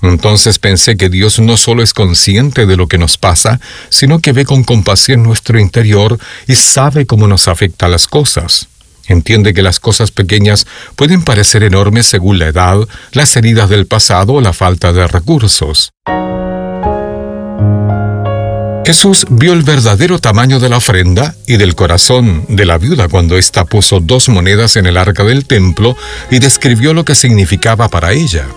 [0.00, 3.60] Entonces pensé que Dios no solo es consciente de lo que nos pasa,
[3.90, 6.18] sino que ve con compasión nuestro interior
[6.48, 8.68] y sabe cómo nos afecta las cosas.
[9.08, 10.66] Entiende que las cosas pequeñas
[10.96, 12.78] pueden parecer enormes según la edad,
[13.12, 15.90] las heridas del pasado o la falta de recursos.
[18.90, 23.38] Jesús vio el verdadero tamaño de la ofrenda y del corazón de la viuda cuando
[23.38, 25.96] ésta puso dos monedas en el arca del templo
[26.28, 28.48] y describió lo que significaba para ella.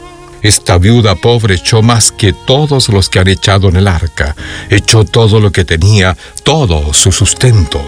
[0.42, 4.36] Esta viuda pobre echó más que todos los que han echado en el arca,
[4.72, 7.86] echó todo lo que tenía, todo su sustento.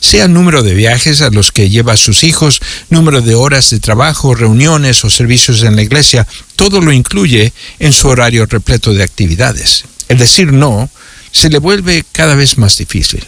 [0.00, 3.80] sea número de viajes a los que lleva a sus hijos, número de horas de
[3.80, 6.26] trabajo, reuniones o servicios en la iglesia,
[6.56, 9.84] todo lo incluye en su horario repleto de actividades.
[10.08, 10.90] El decir no
[11.32, 13.26] se le vuelve cada vez más difícil.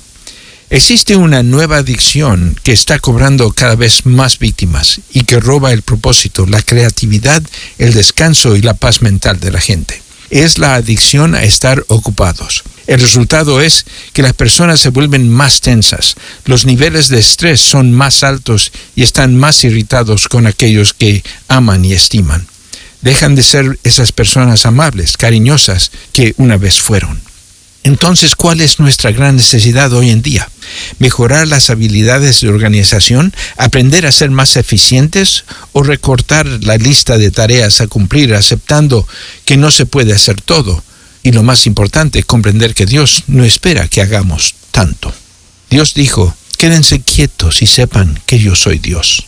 [0.73, 5.83] Existe una nueva adicción que está cobrando cada vez más víctimas y que roba el
[5.83, 7.43] propósito, la creatividad,
[7.79, 10.01] el descanso y la paz mental de la gente.
[10.31, 12.63] Es la adicción a estar ocupados.
[12.87, 17.93] El resultado es que las personas se vuelven más tensas, los niveles de estrés son
[17.93, 22.47] más altos y están más irritados con aquellos que aman y estiman.
[23.03, 27.21] Dejan de ser esas personas amables, cariñosas que una vez fueron.
[27.83, 30.51] Entonces, ¿cuál es nuestra gran necesidad hoy en día?
[30.99, 33.33] ¿Mejorar las habilidades de organización?
[33.57, 35.45] ¿Aprender a ser más eficientes?
[35.73, 39.09] ¿O recortar la lista de tareas a cumplir aceptando
[39.47, 40.85] que no se puede hacer todo?
[41.23, 45.13] Y lo más importante, comprender que Dios no espera que hagamos tanto.
[45.69, 49.27] Dios dijo, quédense quietos y sepan que yo soy Dios.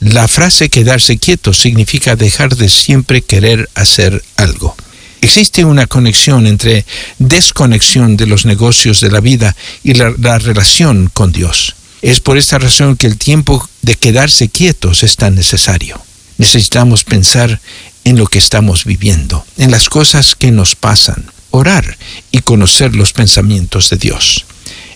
[0.00, 4.76] La frase quedarse quieto significa dejar de siempre querer hacer algo.
[5.20, 6.84] Existe una conexión entre
[7.18, 11.74] desconexión de los negocios de la vida y la, la, relación con Dios.
[12.02, 16.00] Es por esta razón que el tiempo de quedarse quietos es tan necesario.
[16.38, 17.60] Necesitamos pensar
[18.06, 21.98] en lo que estamos viviendo, en las cosas que nos pasan, orar
[22.30, 24.46] y conocer los pensamientos de Dios.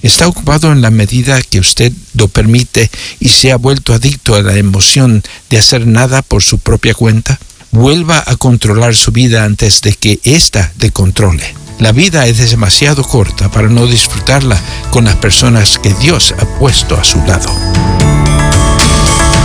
[0.01, 2.89] ¿Está ocupado en la medida que usted lo permite
[3.19, 7.41] y se ha vuelto adicto a la emoción de hacer nada por su propia cuenta?
[7.73, 11.55] Vuelva a controlar su vida antes de que ésta le controle.
[11.81, 14.61] La vida es demasiado corta para no disfrutarla
[14.93, 17.51] con las personas que Dios ha puesto a su lado.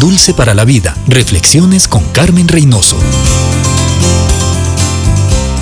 [0.00, 0.96] Dulce para la Vida.
[1.08, 2.96] Reflexiones con Carmen Reynoso.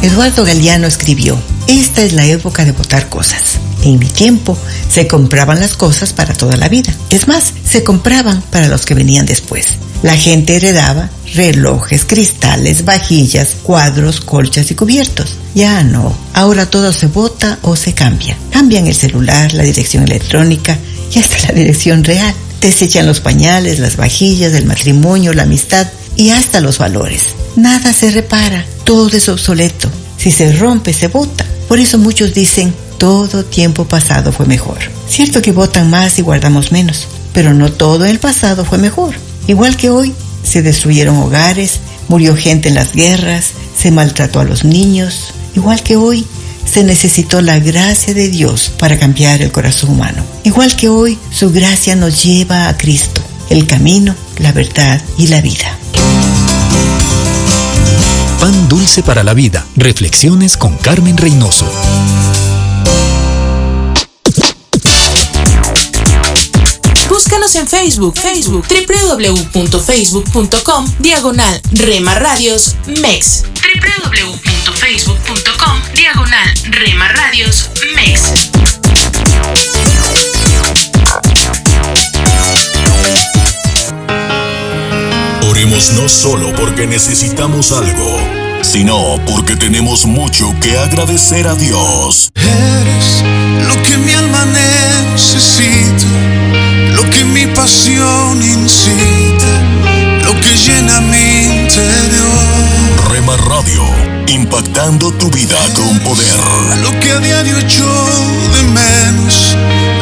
[0.03, 3.59] Eduardo Galeano escribió, esta es la época de votar cosas.
[3.83, 4.57] En mi tiempo
[4.91, 6.95] se compraban las cosas para toda la vida.
[7.09, 9.79] Es más, se compraban para los que venían después.
[10.03, 15.37] La gente heredaba relojes, cristales, vajillas, cuadros, colchas y cubiertos.
[15.55, 18.37] Ya no, ahora todo se vota o se cambia.
[18.51, 20.79] Cambian el celular, la dirección electrónica
[21.11, 22.35] y hasta la dirección real.
[22.67, 25.87] Desechan los pañales, las vajillas, el matrimonio, la amistad
[26.17, 27.37] y hasta los valores.
[27.55, 29.89] Nada se repara, todo es obsoleto.
[30.19, 31.47] Si se rompe, se vota.
[31.69, 34.79] Por eso muchos dicen, todo tiempo pasado fue mejor.
[35.09, 39.15] Cierto que votan más y guardamos menos, pero no todo el pasado fue mejor.
[39.47, 40.13] Igual que hoy,
[40.43, 45.33] se destruyeron hogares, murió gente en las guerras, se maltrató a los niños.
[45.55, 46.27] Igual que hoy,
[46.67, 50.23] se necesitó la gracia de Dios para cambiar el corazón humano.
[50.45, 55.41] Igual que hoy, su gracia nos lleva a Cristo, el camino, la verdad y la
[55.41, 55.79] vida.
[58.41, 59.65] Pan Dulce para la Vida.
[59.77, 61.67] Reflexiones con Carmen Reynoso.
[67.57, 73.45] En Facebook, Facebook, www.facebook.com, diagonal Rema Radios MEX.
[73.63, 78.23] www.facebook.com, diagonal Rema Radios MEX.
[85.49, 88.21] Oremos no solo porque necesitamos algo,
[88.63, 92.31] sino porque tenemos mucho que agradecer a Dios.
[92.35, 93.23] Eres
[93.67, 96.07] lo que mi alma necesita,
[100.25, 103.11] lo que llena mi interior.
[103.11, 103.85] Rema Radio,
[104.27, 106.37] impactando tu vida con poder.
[106.83, 107.85] Lo que a diario echo
[108.55, 109.57] de menos,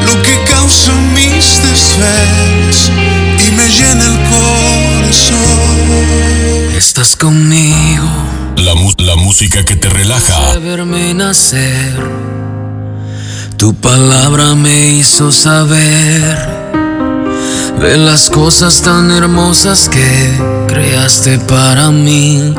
[0.06, 2.90] lo que causa mis desvelos
[3.46, 5.44] y me llena el corazón.
[6.74, 8.08] Estás conmigo.
[8.56, 10.54] La, mu- la música que te relaja.
[10.54, 12.00] de verme nacer.
[13.58, 16.63] Tu palabra me hizo saber
[17.80, 22.54] de las cosas tan hermosas que creaste para mí.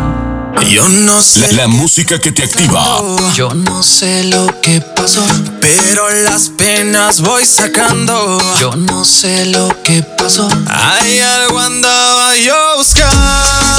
[0.69, 3.01] Yo no La, la música que te activa.
[3.33, 5.21] Yo no sé lo que pasó,
[5.61, 8.39] pero las penas voy sacando.
[8.59, 10.47] Yo no sé lo que pasó.
[10.67, 13.19] Hay algo andaba yo buscando.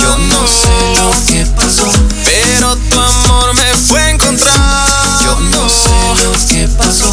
[0.01, 1.91] Yo no sé lo que pasó,
[2.25, 5.23] pero tu amor me fue encontrando.
[5.25, 7.13] Yo no sé lo que pasó.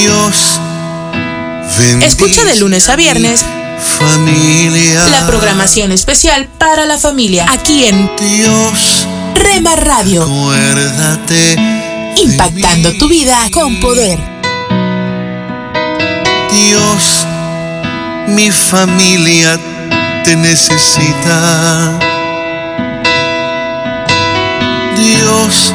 [0.00, 0.58] Dios,
[2.02, 3.44] Escucha de lunes a viernes
[3.98, 5.06] familia.
[5.08, 11.56] la programación especial para la familia aquí en Dios, Rema Radio, acuérdate.
[12.16, 14.18] impactando tu vida con poder.
[16.50, 17.26] Dios,
[18.28, 19.58] mi familia
[20.24, 21.98] te necesita.
[24.96, 25.74] Dios,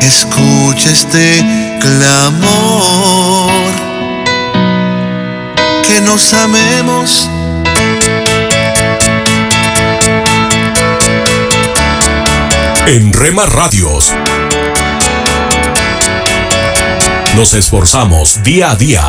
[0.00, 3.52] escucha este clamor.
[5.86, 7.28] Que nos amemos.
[12.86, 14.12] En Rema Radios
[17.34, 19.04] nos esforzamos día a día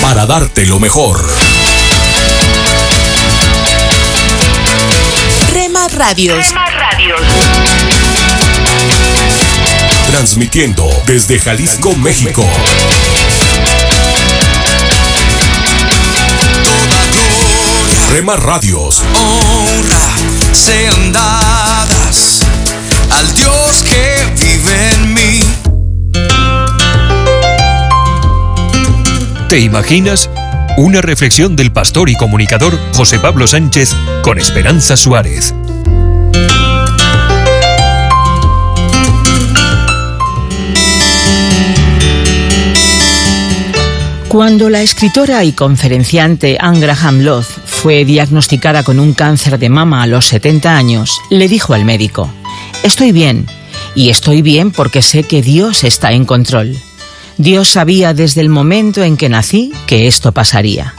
[0.00, 1.28] para darte lo mejor.
[5.52, 6.52] Rema Radios.
[10.10, 12.44] Transmitiendo desde Jalisco, México.
[18.10, 19.04] Rema Radios.
[19.14, 20.00] honra
[20.52, 22.40] sean dadas
[23.12, 25.40] al Dios que vive en mí.
[29.48, 30.28] ¿Te imaginas?
[30.76, 35.54] Una reflexión del pastor y comunicador José Pablo Sánchez con Esperanza Suárez.
[44.30, 50.04] Cuando la escritora y conferenciante Anne Graham Lotz fue diagnosticada con un cáncer de mama
[50.04, 52.30] a los 70 años, le dijo al médico,
[52.84, 53.48] Estoy bien,
[53.96, 56.78] y estoy bien porque sé que Dios está en control.
[57.38, 60.94] Dios sabía desde el momento en que nací que esto pasaría.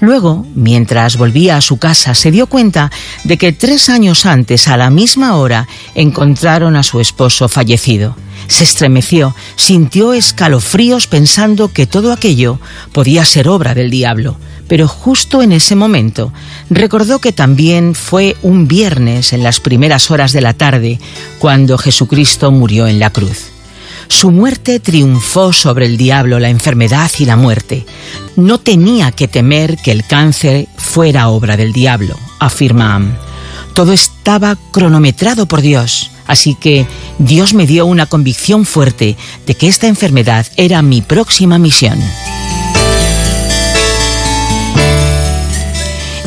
[0.00, 2.92] Luego, mientras volvía a su casa, se dio cuenta
[3.24, 8.16] de que tres años antes, a la misma hora, encontraron a su esposo fallecido.
[8.48, 12.58] Se estremeció, sintió escalofríos pensando que todo aquello
[12.92, 14.36] podía ser obra del diablo.
[14.68, 16.32] Pero justo en ese momento
[16.70, 20.98] recordó que también fue un viernes en las primeras horas de la tarde
[21.38, 23.52] cuando Jesucristo murió en la cruz.
[24.08, 27.86] Su muerte triunfó sobre el diablo, la enfermedad y la muerte.
[28.36, 33.25] No tenía que temer que el cáncer fuera obra del diablo, afirma Am.
[33.76, 36.86] Todo estaba cronometrado por Dios, así que
[37.18, 41.98] Dios me dio una convicción fuerte de que esta enfermedad era mi próxima misión.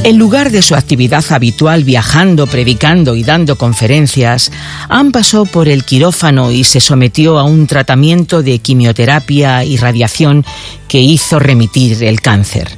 [0.04, 4.52] En lugar de su actividad habitual viajando, predicando y dando conferencias,
[4.88, 10.46] Ann pasó por el quirófano y se sometió a un tratamiento de quimioterapia y radiación
[10.88, 12.78] que hizo remitir el cáncer.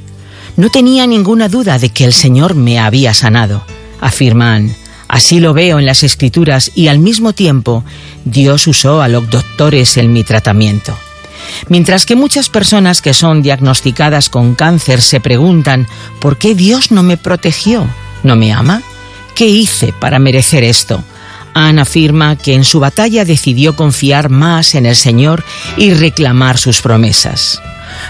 [0.56, 3.66] No tenía ninguna duda de que el Señor me había sanado,
[4.02, 4.76] afirma Ann.
[5.08, 7.84] Así lo veo en las escrituras y al mismo tiempo
[8.24, 10.96] Dios usó a los doctores en mi tratamiento.
[11.68, 15.86] Mientras que muchas personas que son diagnosticadas con cáncer se preguntan,
[16.20, 17.86] ¿por qué Dios no me protegió?
[18.22, 18.82] ¿No me ama?
[19.34, 21.02] ¿Qué hice para merecer esto?
[21.54, 25.44] Anne afirma que en su batalla decidió confiar más en el Señor
[25.76, 27.60] y reclamar sus promesas.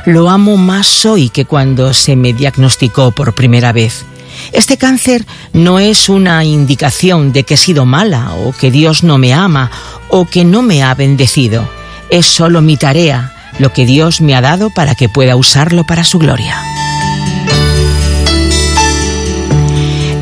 [0.06, 4.04] Lo amo más hoy que cuando se me diagnosticó por primera vez.
[4.52, 9.18] Este cáncer no es una indicación de que he sido mala o que Dios no
[9.18, 9.70] me ama
[10.08, 11.68] o que no me ha bendecido.
[12.10, 16.04] Es solo mi tarea, lo que Dios me ha dado para que pueda usarlo para
[16.04, 16.60] su gloria.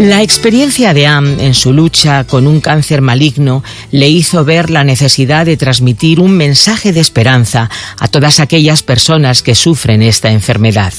[0.01, 4.83] La experiencia de Am en su lucha con un cáncer maligno le hizo ver la
[4.83, 10.95] necesidad de transmitir un mensaje de esperanza a todas aquellas personas que sufren esta enfermedad.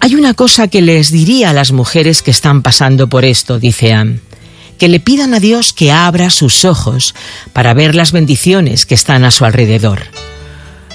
[0.00, 3.92] Hay una cosa que les diría a las mujeres que están pasando por esto, dice
[3.92, 4.20] Am,
[4.78, 7.14] que le pidan a Dios que abra sus ojos
[7.52, 10.02] para ver las bendiciones que están a su alrededor.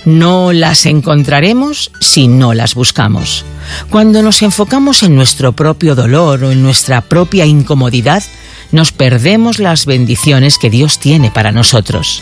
[0.05, 3.45] No las encontraremos si no las buscamos.
[3.89, 8.23] Cuando nos enfocamos en nuestro propio dolor o en nuestra propia incomodidad,
[8.71, 12.21] nos perdemos las bendiciones que Dios tiene para nosotros.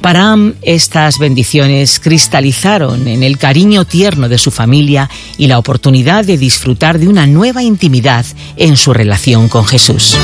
[0.00, 6.24] Para Am, estas bendiciones cristalizaron en el cariño tierno de su familia y la oportunidad
[6.24, 8.24] de disfrutar de una nueva intimidad
[8.56, 10.16] en su relación con Jesús.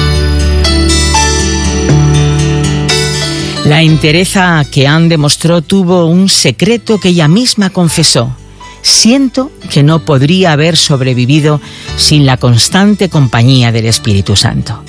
[3.66, 8.34] La entereza que Anne demostró tuvo un secreto que ella misma confesó.
[8.80, 11.60] Siento que no podría haber sobrevivido
[11.96, 14.82] sin la constante compañía del Espíritu Santo.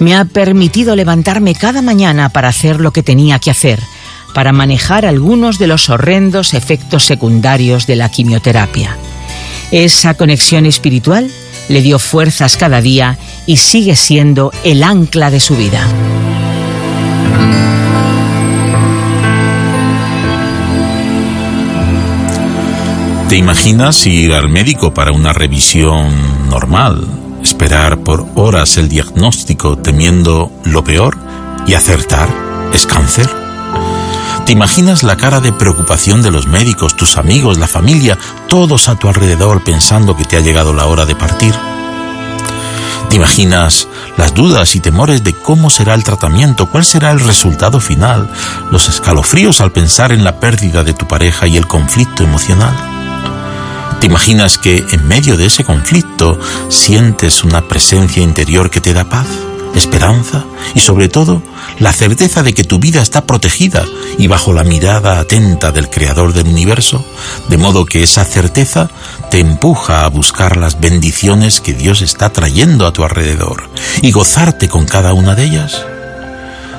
[0.00, 3.78] Me ha permitido levantarme cada mañana para hacer lo que tenía que hacer,
[4.34, 8.98] para manejar algunos de los horrendos efectos secundarios de la quimioterapia.
[9.70, 11.30] Esa conexión espiritual
[11.68, 13.16] le dio fuerzas cada día
[13.46, 15.86] y sigue siendo el ancla de su vida.
[23.28, 27.08] ¿Te imaginas ir al médico para una revisión normal,
[27.42, 31.18] esperar por horas el diagnóstico temiendo lo peor
[31.66, 32.28] y acertar?
[32.72, 33.43] ¿Es cáncer?
[34.46, 38.94] ¿Te imaginas la cara de preocupación de los médicos, tus amigos, la familia, todos a
[38.94, 41.54] tu alrededor pensando que te ha llegado la hora de partir?
[43.08, 43.88] ¿Te imaginas
[44.18, 48.30] las dudas y temores de cómo será el tratamiento, cuál será el resultado final,
[48.70, 52.74] los escalofríos al pensar en la pérdida de tu pareja y el conflicto emocional?
[53.98, 56.38] ¿Te imaginas que en medio de ese conflicto
[56.68, 59.26] sientes una presencia interior que te da paz,
[59.74, 60.44] esperanza
[60.74, 61.42] y sobre todo
[61.78, 63.84] la certeza de que tu vida está protegida
[64.18, 67.04] y bajo la mirada atenta del Creador del universo,
[67.48, 68.90] de modo que esa certeza
[69.30, 73.68] te empuja a buscar las bendiciones que Dios está trayendo a tu alrededor
[74.02, 75.84] y gozarte con cada una de ellas?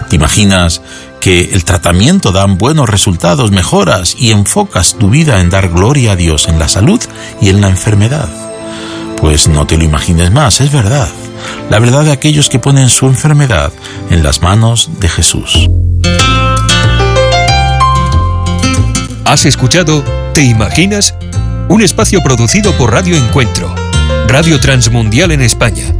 [0.09, 0.81] ¿Te imaginas
[1.19, 6.15] que el tratamiento da buenos resultados, mejoras y enfocas tu vida en dar gloria a
[6.15, 7.01] Dios en la salud
[7.41, 8.29] y en la enfermedad?
[9.17, 11.09] Pues no te lo imagines más, es verdad.
[11.69, 13.71] La verdad de aquellos que ponen su enfermedad
[14.09, 15.69] en las manos de Jesús.
[19.25, 20.03] ¿Has escuchado
[20.35, 21.15] ¿Te imaginas?
[21.69, 23.73] Un espacio producido por Radio Encuentro,
[24.27, 25.95] Radio Transmundial en España.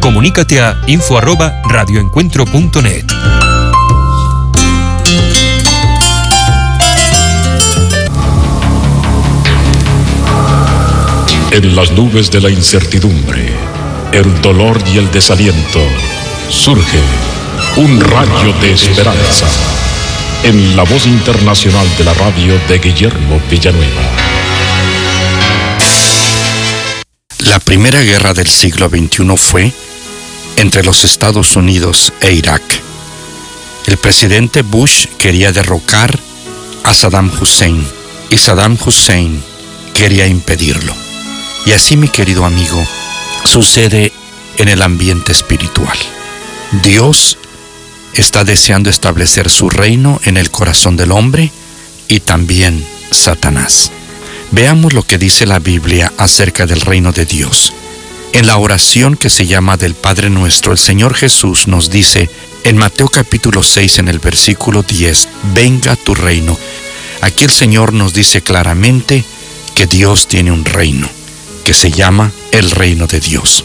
[0.00, 3.04] Comunícate a info@radioencuentro.net.
[11.52, 13.52] En las nubes de la incertidumbre,
[14.12, 15.80] el dolor y el desaliento,
[16.48, 17.00] surge
[17.76, 19.46] un rayo de esperanza
[20.42, 24.02] en la voz internacional de la radio de Guillermo Villanueva.
[27.40, 29.72] La primera guerra del siglo XXI fue
[30.56, 32.62] entre los Estados Unidos e Irak.
[33.86, 36.18] El presidente Bush quería derrocar
[36.84, 37.86] a Saddam Hussein
[38.30, 39.42] y Saddam Hussein
[39.94, 40.94] quería impedirlo.
[41.64, 42.84] Y así, mi querido amigo,
[43.56, 44.12] sucede
[44.58, 45.96] en el ambiente espiritual.
[46.82, 47.38] Dios
[48.12, 51.50] está deseando establecer su reino en el corazón del hombre
[52.06, 53.90] y también Satanás.
[54.50, 57.72] Veamos lo que dice la Biblia acerca del reino de Dios.
[58.34, 62.28] En la oración que se llama del Padre Nuestro, el Señor Jesús nos dice
[62.62, 66.58] en Mateo capítulo 6 en el versículo 10, venga tu reino.
[67.22, 69.24] Aquí el Señor nos dice claramente
[69.74, 71.08] que Dios tiene un reino,
[71.66, 73.64] que se llama el reino de Dios.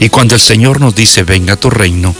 [0.00, 2.16] Y cuando el Señor nos dice, venga tu reino,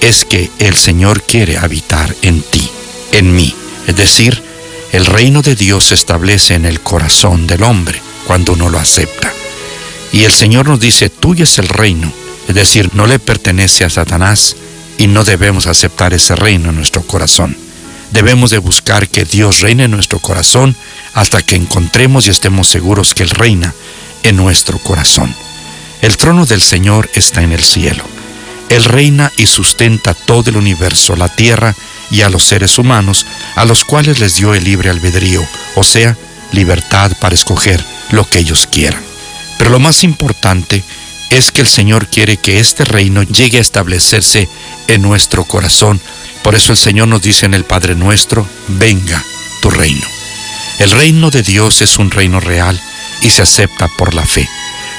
[0.00, 2.68] es que el Señor quiere habitar en ti,
[3.12, 3.54] en mí.
[3.86, 4.42] Es decir,
[4.90, 9.32] el reino de Dios se establece en el corazón del hombre cuando uno lo acepta.
[10.12, 12.12] Y el Señor nos dice, tuyo es el reino.
[12.48, 14.56] Es decir, no le pertenece a Satanás
[14.98, 17.56] y no debemos aceptar ese reino en nuestro corazón.
[18.10, 20.74] Debemos de buscar que Dios reine en nuestro corazón
[21.12, 23.72] hasta que encontremos y estemos seguros que Él reina
[24.24, 25.34] en nuestro corazón.
[26.02, 28.02] El trono del Señor está en el cielo.
[28.68, 31.74] Él reina y sustenta todo el universo, la tierra
[32.10, 35.46] y a los seres humanos, a los cuales les dio el libre albedrío,
[35.76, 36.16] o sea,
[36.52, 39.02] libertad para escoger lo que ellos quieran.
[39.58, 40.82] Pero lo más importante
[41.30, 44.48] es que el Señor quiere que este reino llegue a establecerse
[44.88, 46.00] en nuestro corazón.
[46.42, 49.22] Por eso el Señor nos dice en el Padre nuestro, venga
[49.60, 50.06] tu reino.
[50.78, 52.80] El reino de Dios es un reino real
[53.22, 54.48] y se acepta por la fe.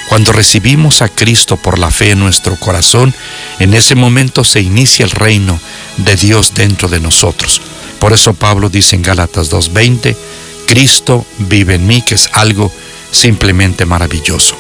[0.09, 3.13] Cuando recibimos a Cristo por la fe en nuestro corazón,
[3.59, 5.59] en ese momento se inicia el reino
[5.97, 7.61] de Dios dentro de nosotros.
[7.99, 10.15] Por eso Pablo dice en Gálatas 2.20,
[10.67, 12.71] Cristo vive en mí, que es algo
[13.11, 14.55] simplemente maravilloso.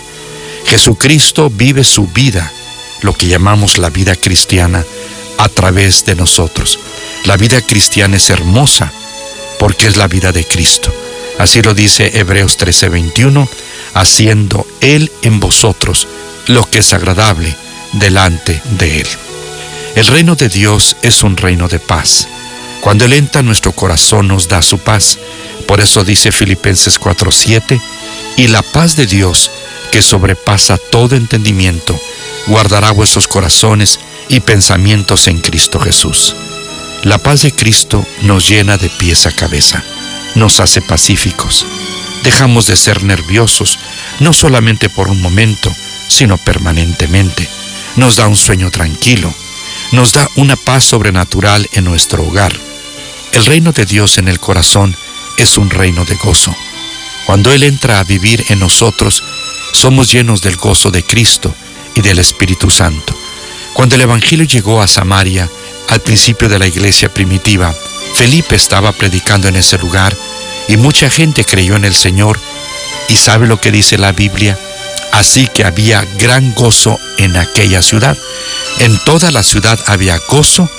[0.65, 2.51] Jesucristo vive su vida,
[3.01, 4.83] lo que llamamos la vida cristiana,
[5.37, 6.79] a través de nosotros.
[7.25, 8.91] La vida cristiana es hermosa
[9.59, 10.93] porque es la vida de Cristo.
[11.37, 13.47] Así lo dice Hebreos 13:21,
[13.93, 16.07] haciendo Él en vosotros
[16.47, 17.55] lo que es agradable
[17.93, 19.07] delante de Él.
[19.95, 22.27] El reino de Dios es un reino de paz.
[22.81, 25.17] Cuando Él entra en nuestro corazón nos da su paz.
[25.67, 27.81] Por eso dice Filipenses 4:7,
[28.37, 29.49] y la paz de Dios,
[29.91, 31.97] que sobrepasa todo entendimiento,
[32.47, 36.35] guardará vuestros corazones y pensamientos en Cristo Jesús.
[37.03, 39.83] La paz de Cristo nos llena de pies a cabeza,
[40.35, 41.65] nos hace pacíficos.
[42.23, 43.79] Dejamos de ser nerviosos,
[44.19, 45.73] no solamente por un momento,
[46.07, 47.47] sino permanentemente.
[47.95, 49.33] Nos da un sueño tranquilo,
[49.91, 52.55] nos da una paz sobrenatural en nuestro hogar.
[53.31, 54.95] El reino de Dios en el corazón
[55.37, 56.55] es un reino de gozo.
[57.25, 59.23] Cuando Él entra a vivir en nosotros,
[59.71, 61.53] somos llenos del gozo de Cristo
[61.95, 63.15] y del Espíritu Santo.
[63.73, 65.49] Cuando el Evangelio llegó a Samaria,
[65.89, 67.73] al principio de la iglesia primitiva,
[68.15, 70.15] Felipe estaba predicando en ese lugar
[70.69, 72.39] y mucha gente creyó en el Señor.
[73.09, 74.57] ¿Y sabe lo que dice la Biblia?
[75.11, 78.17] Así que había gran gozo en aquella ciudad.
[78.79, 80.69] En toda la ciudad había gozo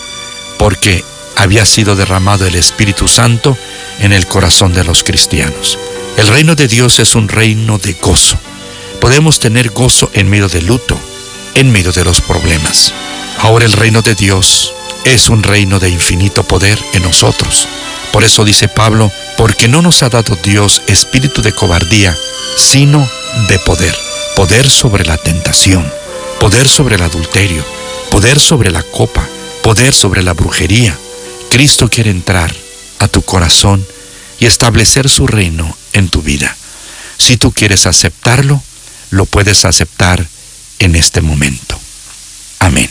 [0.58, 1.04] porque
[1.36, 3.56] había sido derramado el Espíritu Santo
[4.00, 5.78] en el corazón de los cristianos.
[6.16, 8.38] El reino de Dios es un reino de gozo.
[8.98, 10.98] Podemos tener gozo en medio del luto,
[11.54, 12.94] en medio de los problemas.
[13.40, 14.72] Ahora el reino de Dios
[15.14, 17.68] es un reino de infinito poder en nosotros.
[18.12, 22.16] Por eso dice Pablo, porque no nos ha dado Dios espíritu de cobardía,
[22.56, 23.08] sino
[23.48, 23.96] de poder.
[24.34, 25.90] Poder sobre la tentación,
[26.40, 27.64] poder sobre el adulterio,
[28.10, 29.26] poder sobre la copa,
[29.62, 30.96] poder sobre la brujería.
[31.50, 32.54] Cristo quiere entrar
[32.98, 33.86] a tu corazón
[34.38, 36.56] y establecer su reino en tu vida.
[37.18, 38.62] Si tú quieres aceptarlo,
[39.10, 40.26] lo puedes aceptar
[40.78, 41.78] en este momento.
[42.58, 42.90] Amén.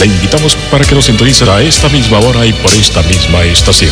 [0.00, 3.90] Le invitamos para que nos sintonice a esta misma hora y por esta misma estación.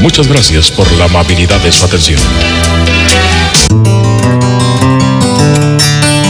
[0.00, 2.20] Muchas gracias por la amabilidad de su atención.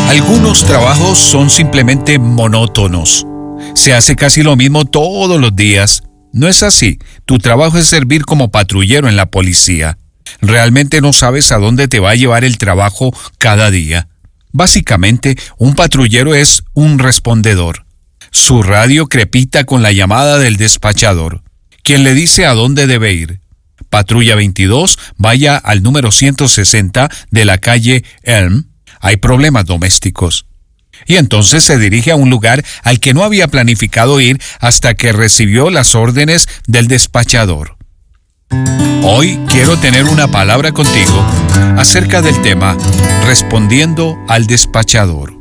[0.09, 3.26] Algunos trabajos son simplemente monótonos.
[3.74, 6.02] Se hace casi lo mismo todos los días.
[6.32, 6.98] No es así.
[7.26, 9.98] Tu trabajo es servir como patrullero en la policía.
[10.40, 14.09] Realmente no sabes a dónde te va a llevar el trabajo cada día.
[14.50, 17.84] Básicamente, un patrullero es un respondedor.
[18.35, 21.45] Su radio crepita con la llamada del despachador,
[21.85, 23.39] quien le dice a dónde debe ir.
[23.91, 28.64] Patrulla 22, vaya al número 160 de la calle Elm.
[28.99, 30.47] Hay problemas domésticos.
[31.07, 35.12] Y entonces se dirige a un lugar al que no había planificado ir hasta que
[35.12, 37.76] recibió las órdenes del despachador.
[39.05, 41.24] Hoy quiero tener una palabra contigo
[41.78, 42.76] acerca del tema
[43.26, 45.34] respondiendo al despachador.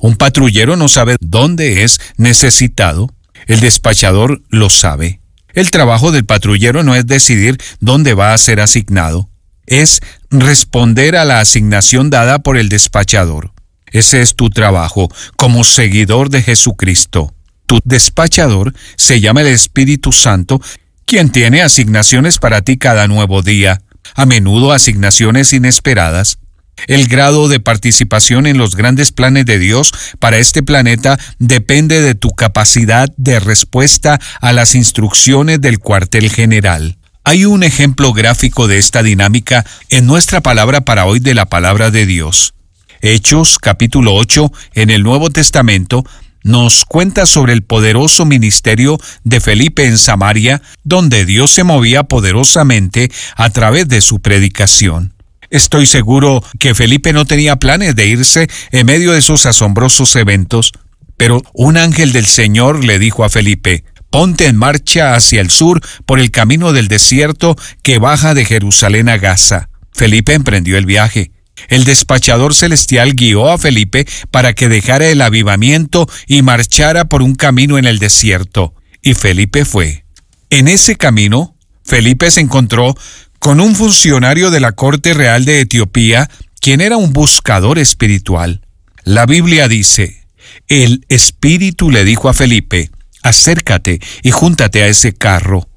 [0.00, 3.12] Un patrullero no sabe dónde es necesitado,
[3.46, 5.20] el despachador lo sabe.
[5.54, 9.28] El trabajo del patrullero no es decidir dónde va a ser asignado,
[9.66, 13.52] es responder a la asignación dada por el despachador.
[13.86, 17.34] Ese es tu trabajo como seguidor de Jesucristo.
[17.66, 20.60] Tu despachador se llama el Espíritu Santo,
[21.06, 23.82] quien tiene asignaciones para ti cada nuevo día,
[24.14, 26.38] a menudo asignaciones inesperadas.
[26.86, 32.14] El grado de participación en los grandes planes de Dios para este planeta depende de
[32.14, 36.98] tu capacidad de respuesta a las instrucciones del cuartel general.
[37.24, 41.90] Hay un ejemplo gráfico de esta dinámica en nuestra palabra para hoy de la palabra
[41.90, 42.54] de Dios.
[43.00, 46.04] Hechos capítulo 8 en el Nuevo Testamento
[46.42, 53.10] nos cuenta sobre el poderoso ministerio de Felipe en Samaria, donde Dios se movía poderosamente
[53.36, 55.12] a través de su predicación.
[55.50, 60.72] Estoy seguro que Felipe no tenía planes de irse en medio de esos asombrosos eventos,
[61.16, 65.80] pero un ángel del Señor le dijo a Felipe, ponte en marcha hacia el sur
[66.06, 69.70] por el camino del desierto que baja de Jerusalén a Gaza.
[69.92, 71.32] Felipe emprendió el viaje.
[71.68, 77.34] El despachador celestial guió a Felipe para que dejara el avivamiento y marchara por un
[77.34, 78.74] camino en el desierto.
[79.02, 80.04] Y Felipe fue.
[80.50, 82.94] En ese camino, Felipe se encontró
[83.38, 86.28] con un funcionario de la corte real de Etiopía,
[86.60, 88.62] quien era un buscador espiritual.
[89.04, 90.26] La Biblia dice,
[90.68, 92.90] el espíritu le dijo a Felipe,
[93.22, 95.68] acércate y júntate a ese carro.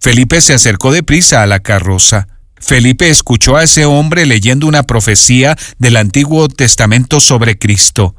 [0.00, 2.28] Felipe se acercó deprisa a la carroza.
[2.56, 8.14] Felipe escuchó a ese hombre leyendo una profecía del Antiguo Testamento sobre Cristo.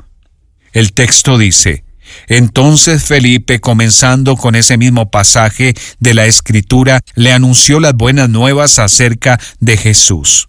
[0.73, 1.84] El texto dice,
[2.27, 8.79] entonces Felipe, comenzando con ese mismo pasaje de la Escritura, le anunció las buenas nuevas
[8.79, 10.47] acerca de Jesús.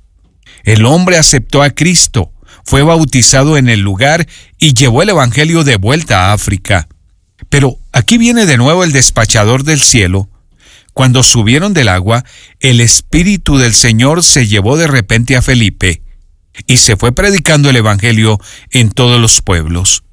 [0.64, 2.32] El hombre aceptó a Cristo,
[2.64, 4.26] fue bautizado en el lugar
[4.58, 6.88] y llevó el Evangelio de vuelta a África.
[7.48, 10.28] Pero aquí viene de nuevo el despachador del cielo,
[10.96, 12.24] cuando subieron del agua,
[12.58, 16.00] el Espíritu del Señor se llevó de repente a Felipe
[16.66, 18.40] y se fue predicando el Evangelio
[18.70, 20.04] en todos los pueblos.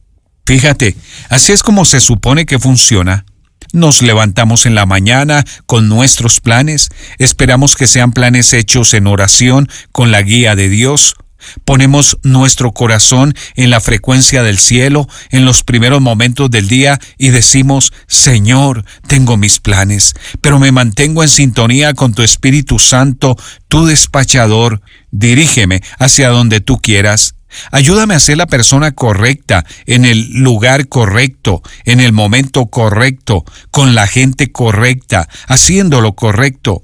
[0.45, 0.95] Fíjate,
[1.29, 3.25] así es como se supone que funciona.
[3.71, 9.67] Nos levantamos en la mañana con nuestros planes, esperamos que sean planes hechos en oración
[9.91, 11.15] con la guía de Dios,
[11.65, 17.29] Ponemos nuestro corazón en la frecuencia del cielo en los primeros momentos del día y
[17.29, 23.37] decimos, Señor, tengo mis planes, pero me mantengo en sintonía con tu Espíritu Santo,
[23.67, 24.81] tu despachador.
[25.11, 27.35] Dirígeme hacia donde tú quieras.
[27.71, 33.95] Ayúdame a ser la persona correcta, en el lugar correcto, en el momento correcto, con
[33.95, 36.83] la gente correcta, haciendo lo correcto.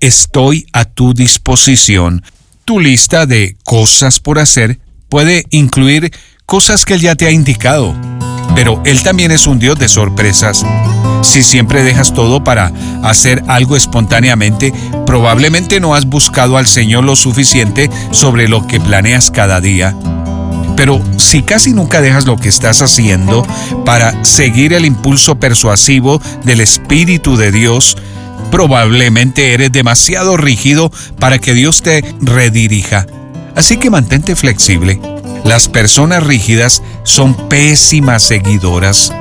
[0.00, 2.22] Estoy a tu disposición.
[2.64, 6.12] Tu lista de cosas por hacer puede incluir
[6.46, 7.94] cosas que Él ya te ha indicado.
[8.54, 10.64] Pero Él también es un Dios de sorpresas.
[11.22, 14.72] Si siempre dejas todo para hacer algo espontáneamente,
[15.06, 19.94] probablemente no has buscado al Señor lo suficiente sobre lo que planeas cada día.
[20.76, 23.44] Pero si casi nunca dejas lo que estás haciendo
[23.84, 27.96] para seguir el impulso persuasivo del Espíritu de Dios,
[28.50, 33.06] probablemente eres demasiado rígido para que Dios te redirija.
[33.56, 35.00] Así que mantente flexible.
[35.44, 39.12] Las personas rígidas son pésimas seguidoras.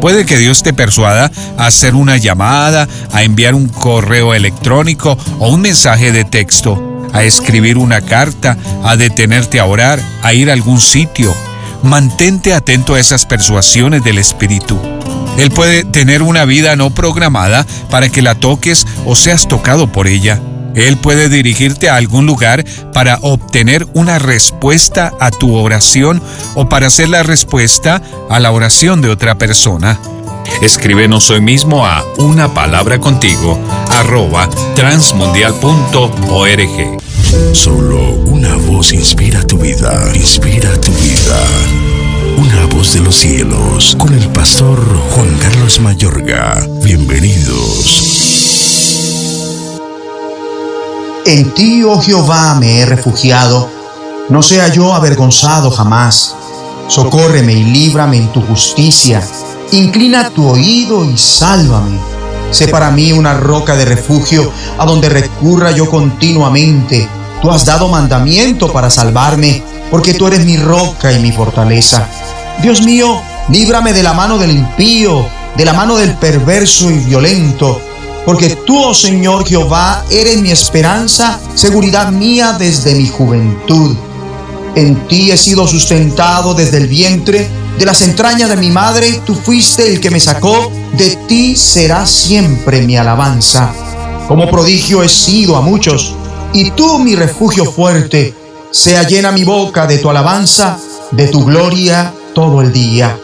[0.00, 5.48] Puede que Dios te persuada a hacer una llamada, a enviar un correo electrónico o
[5.48, 10.52] un mensaje de texto, a escribir una carta, a detenerte a orar, a ir a
[10.52, 11.34] algún sitio.
[11.82, 14.78] Mantente atento a esas persuasiones del Espíritu.
[15.38, 20.06] Él puede tener una vida no programada para que la toques o seas tocado por
[20.06, 20.40] ella.
[20.74, 26.20] Él puede dirigirte a algún lugar para obtener una respuesta a tu oración
[26.54, 30.00] o para hacer la respuesta a la oración de otra persona.
[30.62, 33.58] Escríbenos hoy mismo a una palabra contigo
[33.90, 36.98] arroba transmundial.org.
[37.52, 41.38] Solo una voz inspira tu vida, inspira tu vida.
[42.36, 46.66] Una voz de los cielos, con el pastor Juan Carlos Mayorga.
[46.82, 48.43] Bienvenidos.
[51.26, 53.70] En ti, oh Jehová, me he refugiado.
[54.28, 56.36] No sea yo avergonzado jamás.
[56.88, 59.26] Socórreme y líbrame en tu justicia.
[59.72, 61.98] Inclina tu oído y sálvame.
[62.50, 67.08] Sé para mí una roca de refugio a donde recurra yo continuamente.
[67.40, 72.06] Tú has dado mandamiento para salvarme, porque tú eres mi roca y mi fortaleza.
[72.60, 73.18] Dios mío,
[73.48, 77.80] líbrame de la mano del impío, de la mano del perverso y violento
[78.24, 83.96] porque tú, oh Señor Jehová, eres mi esperanza, seguridad mía desde mi juventud.
[84.74, 87.48] En ti he sido sustentado desde el vientre,
[87.78, 92.06] de las entrañas de mi madre, tú fuiste el que me sacó, de ti será
[92.06, 93.72] siempre mi alabanza.
[94.28, 96.14] Como prodigio he sido a muchos,
[96.52, 98.34] y tú mi refugio fuerte,
[98.70, 100.78] sea llena mi boca de tu alabanza,
[101.10, 103.18] de tu gloria todo el día.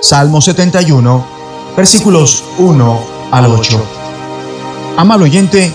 [0.00, 1.26] Salmo 71,
[1.76, 3.00] versículos 1
[3.32, 3.97] al 8.
[4.98, 5.72] Amado oyente,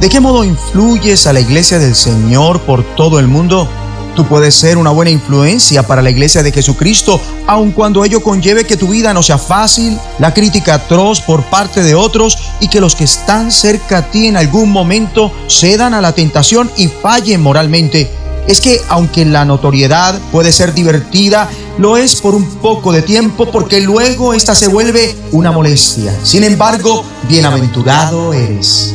[0.00, 3.68] ¿de qué modo influyes a la iglesia del Señor por todo el mundo?
[4.14, 8.64] Tú puedes ser una buena influencia para la iglesia de Jesucristo, aun cuando ello conlleve
[8.64, 12.80] que tu vida no sea fácil, la crítica atroz por parte de otros y que
[12.80, 17.42] los que están cerca a ti en algún momento cedan a la tentación y fallen
[17.42, 18.08] moralmente.
[18.46, 21.48] Es que aunque la notoriedad puede ser divertida,
[21.80, 26.14] lo es por un poco de tiempo porque luego esta se vuelve una molestia.
[26.22, 28.92] Sin embargo, bienaventurado eres.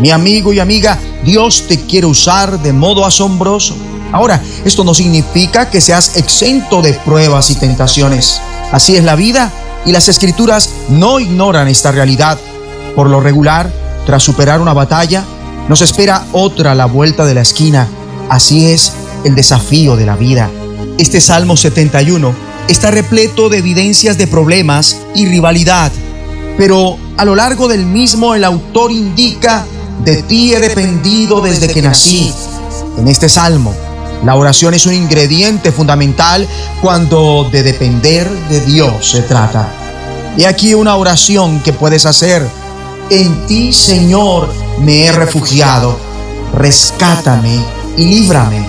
[0.00, 3.76] Mi amigo y amiga, Dios te quiere usar de modo asombroso.
[4.12, 8.40] Ahora, esto no significa que seas exento de pruebas y tentaciones.
[8.72, 9.52] Así es la vida
[9.84, 12.38] y las escrituras no ignoran esta realidad.
[12.94, 13.70] Por lo regular,
[14.06, 15.22] tras superar una batalla,
[15.68, 17.86] nos espera otra a la vuelta de la esquina.
[18.30, 18.94] Así es
[19.24, 20.50] el desafío de la vida.
[20.98, 22.34] Este Salmo 71
[22.68, 25.92] está repleto de evidencias de problemas y rivalidad,
[26.56, 29.66] pero a lo largo del mismo el autor indica,
[30.04, 32.32] de ti he dependido desde que nací.
[32.96, 33.74] En este Salmo,
[34.24, 36.48] la oración es un ingrediente fundamental
[36.80, 39.68] cuando de depender de Dios se trata.
[40.38, 42.46] Y aquí una oración que puedes hacer.
[43.10, 44.48] En ti, Señor,
[44.80, 45.98] me he refugiado.
[46.54, 47.60] Rescátame
[47.98, 48.66] y líbrame.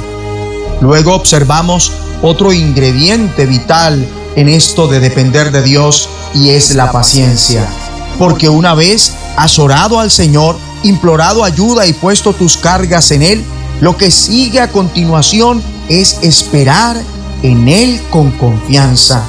[0.82, 1.92] Luego observamos
[2.22, 7.68] otro ingrediente vital en esto de depender de Dios y es la paciencia.
[8.18, 13.44] Porque una vez has orado al Señor, implorado ayuda y puesto tus cargas en Él,
[13.82, 17.02] lo que sigue a continuación es esperar
[17.44, 19.24] en Él con confianza.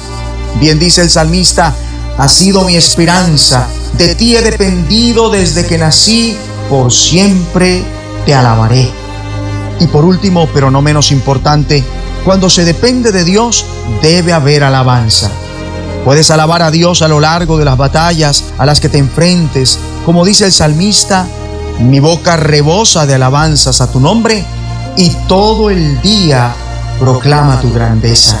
[0.59, 1.75] Bien dice el salmista,
[2.17, 3.67] ha sido mi esperanza,
[3.97, 6.35] de ti he dependido desde que nací,
[6.69, 7.83] por siempre
[8.25, 8.89] te alabaré.
[9.79, 11.83] Y por último, pero no menos importante,
[12.29, 13.65] cuando se depende de Dios,
[14.03, 15.31] debe haber alabanza.
[16.05, 19.79] Puedes alabar a Dios a lo largo de las batallas a las que te enfrentes.
[20.05, 21.25] Como dice el salmista,
[21.79, 24.45] mi boca rebosa de alabanzas a tu nombre
[24.95, 26.53] y todo el día
[26.99, 28.39] proclama tu grandeza.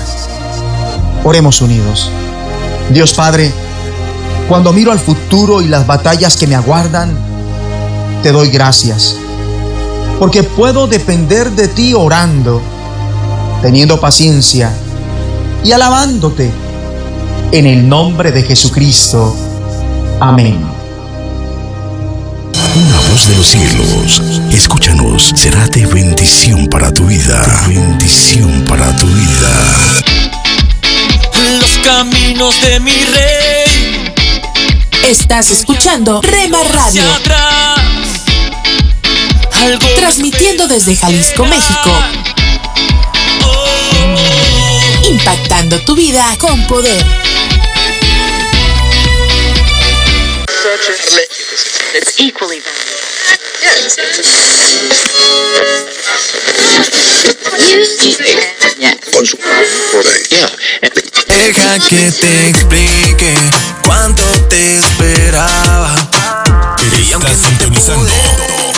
[1.23, 2.11] Oremos unidos.
[2.91, 3.51] Dios Padre,
[4.47, 7.17] cuando miro al futuro y las batallas que me aguardan,
[8.21, 9.15] te doy gracias.
[10.19, 12.61] Porque puedo depender de ti orando
[13.61, 14.73] teniendo paciencia
[15.63, 16.51] y alabándote
[17.51, 19.35] en el nombre de Jesucristo.
[20.19, 20.59] Amén.
[22.75, 27.41] Una voz de los cielos, escúchanos, será de bendición para tu vida.
[27.67, 30.01] De bendición para tu vida.
[31.83, 34.13] caminos de mi rey.
[35.07, 37.03] Estás escuchando Rema Radio.
[39.97, 41.91] Transmitiendo desde Jalisco, México.
[45.09, 47.03] Impactando tu vida con poder.
[61.27, 63.33] Deja que te explique
[63.83, 65.95] cuánto te esperaba.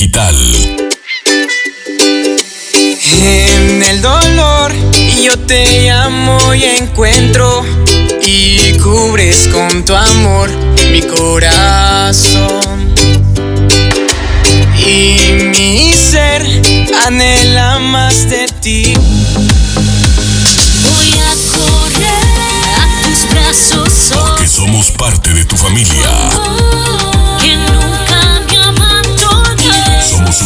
[0.00, 0.34] Digital,
[3.22, 4.72] En el dolor
[5.22, 7.62] yo te llamo y encuentro
[8.24, 10.48] y cubres con tu amor
[10.90, 12.94] mi corazón.
[14.78, 15.18] Y
[15.54, 16.46] mi ser
[17.06, 18.94] anhela más de ti.
[20.82, 22.24] Voy a correr
[22.80, 26.69] a tus brazos, oh, que somos parte de tu familia.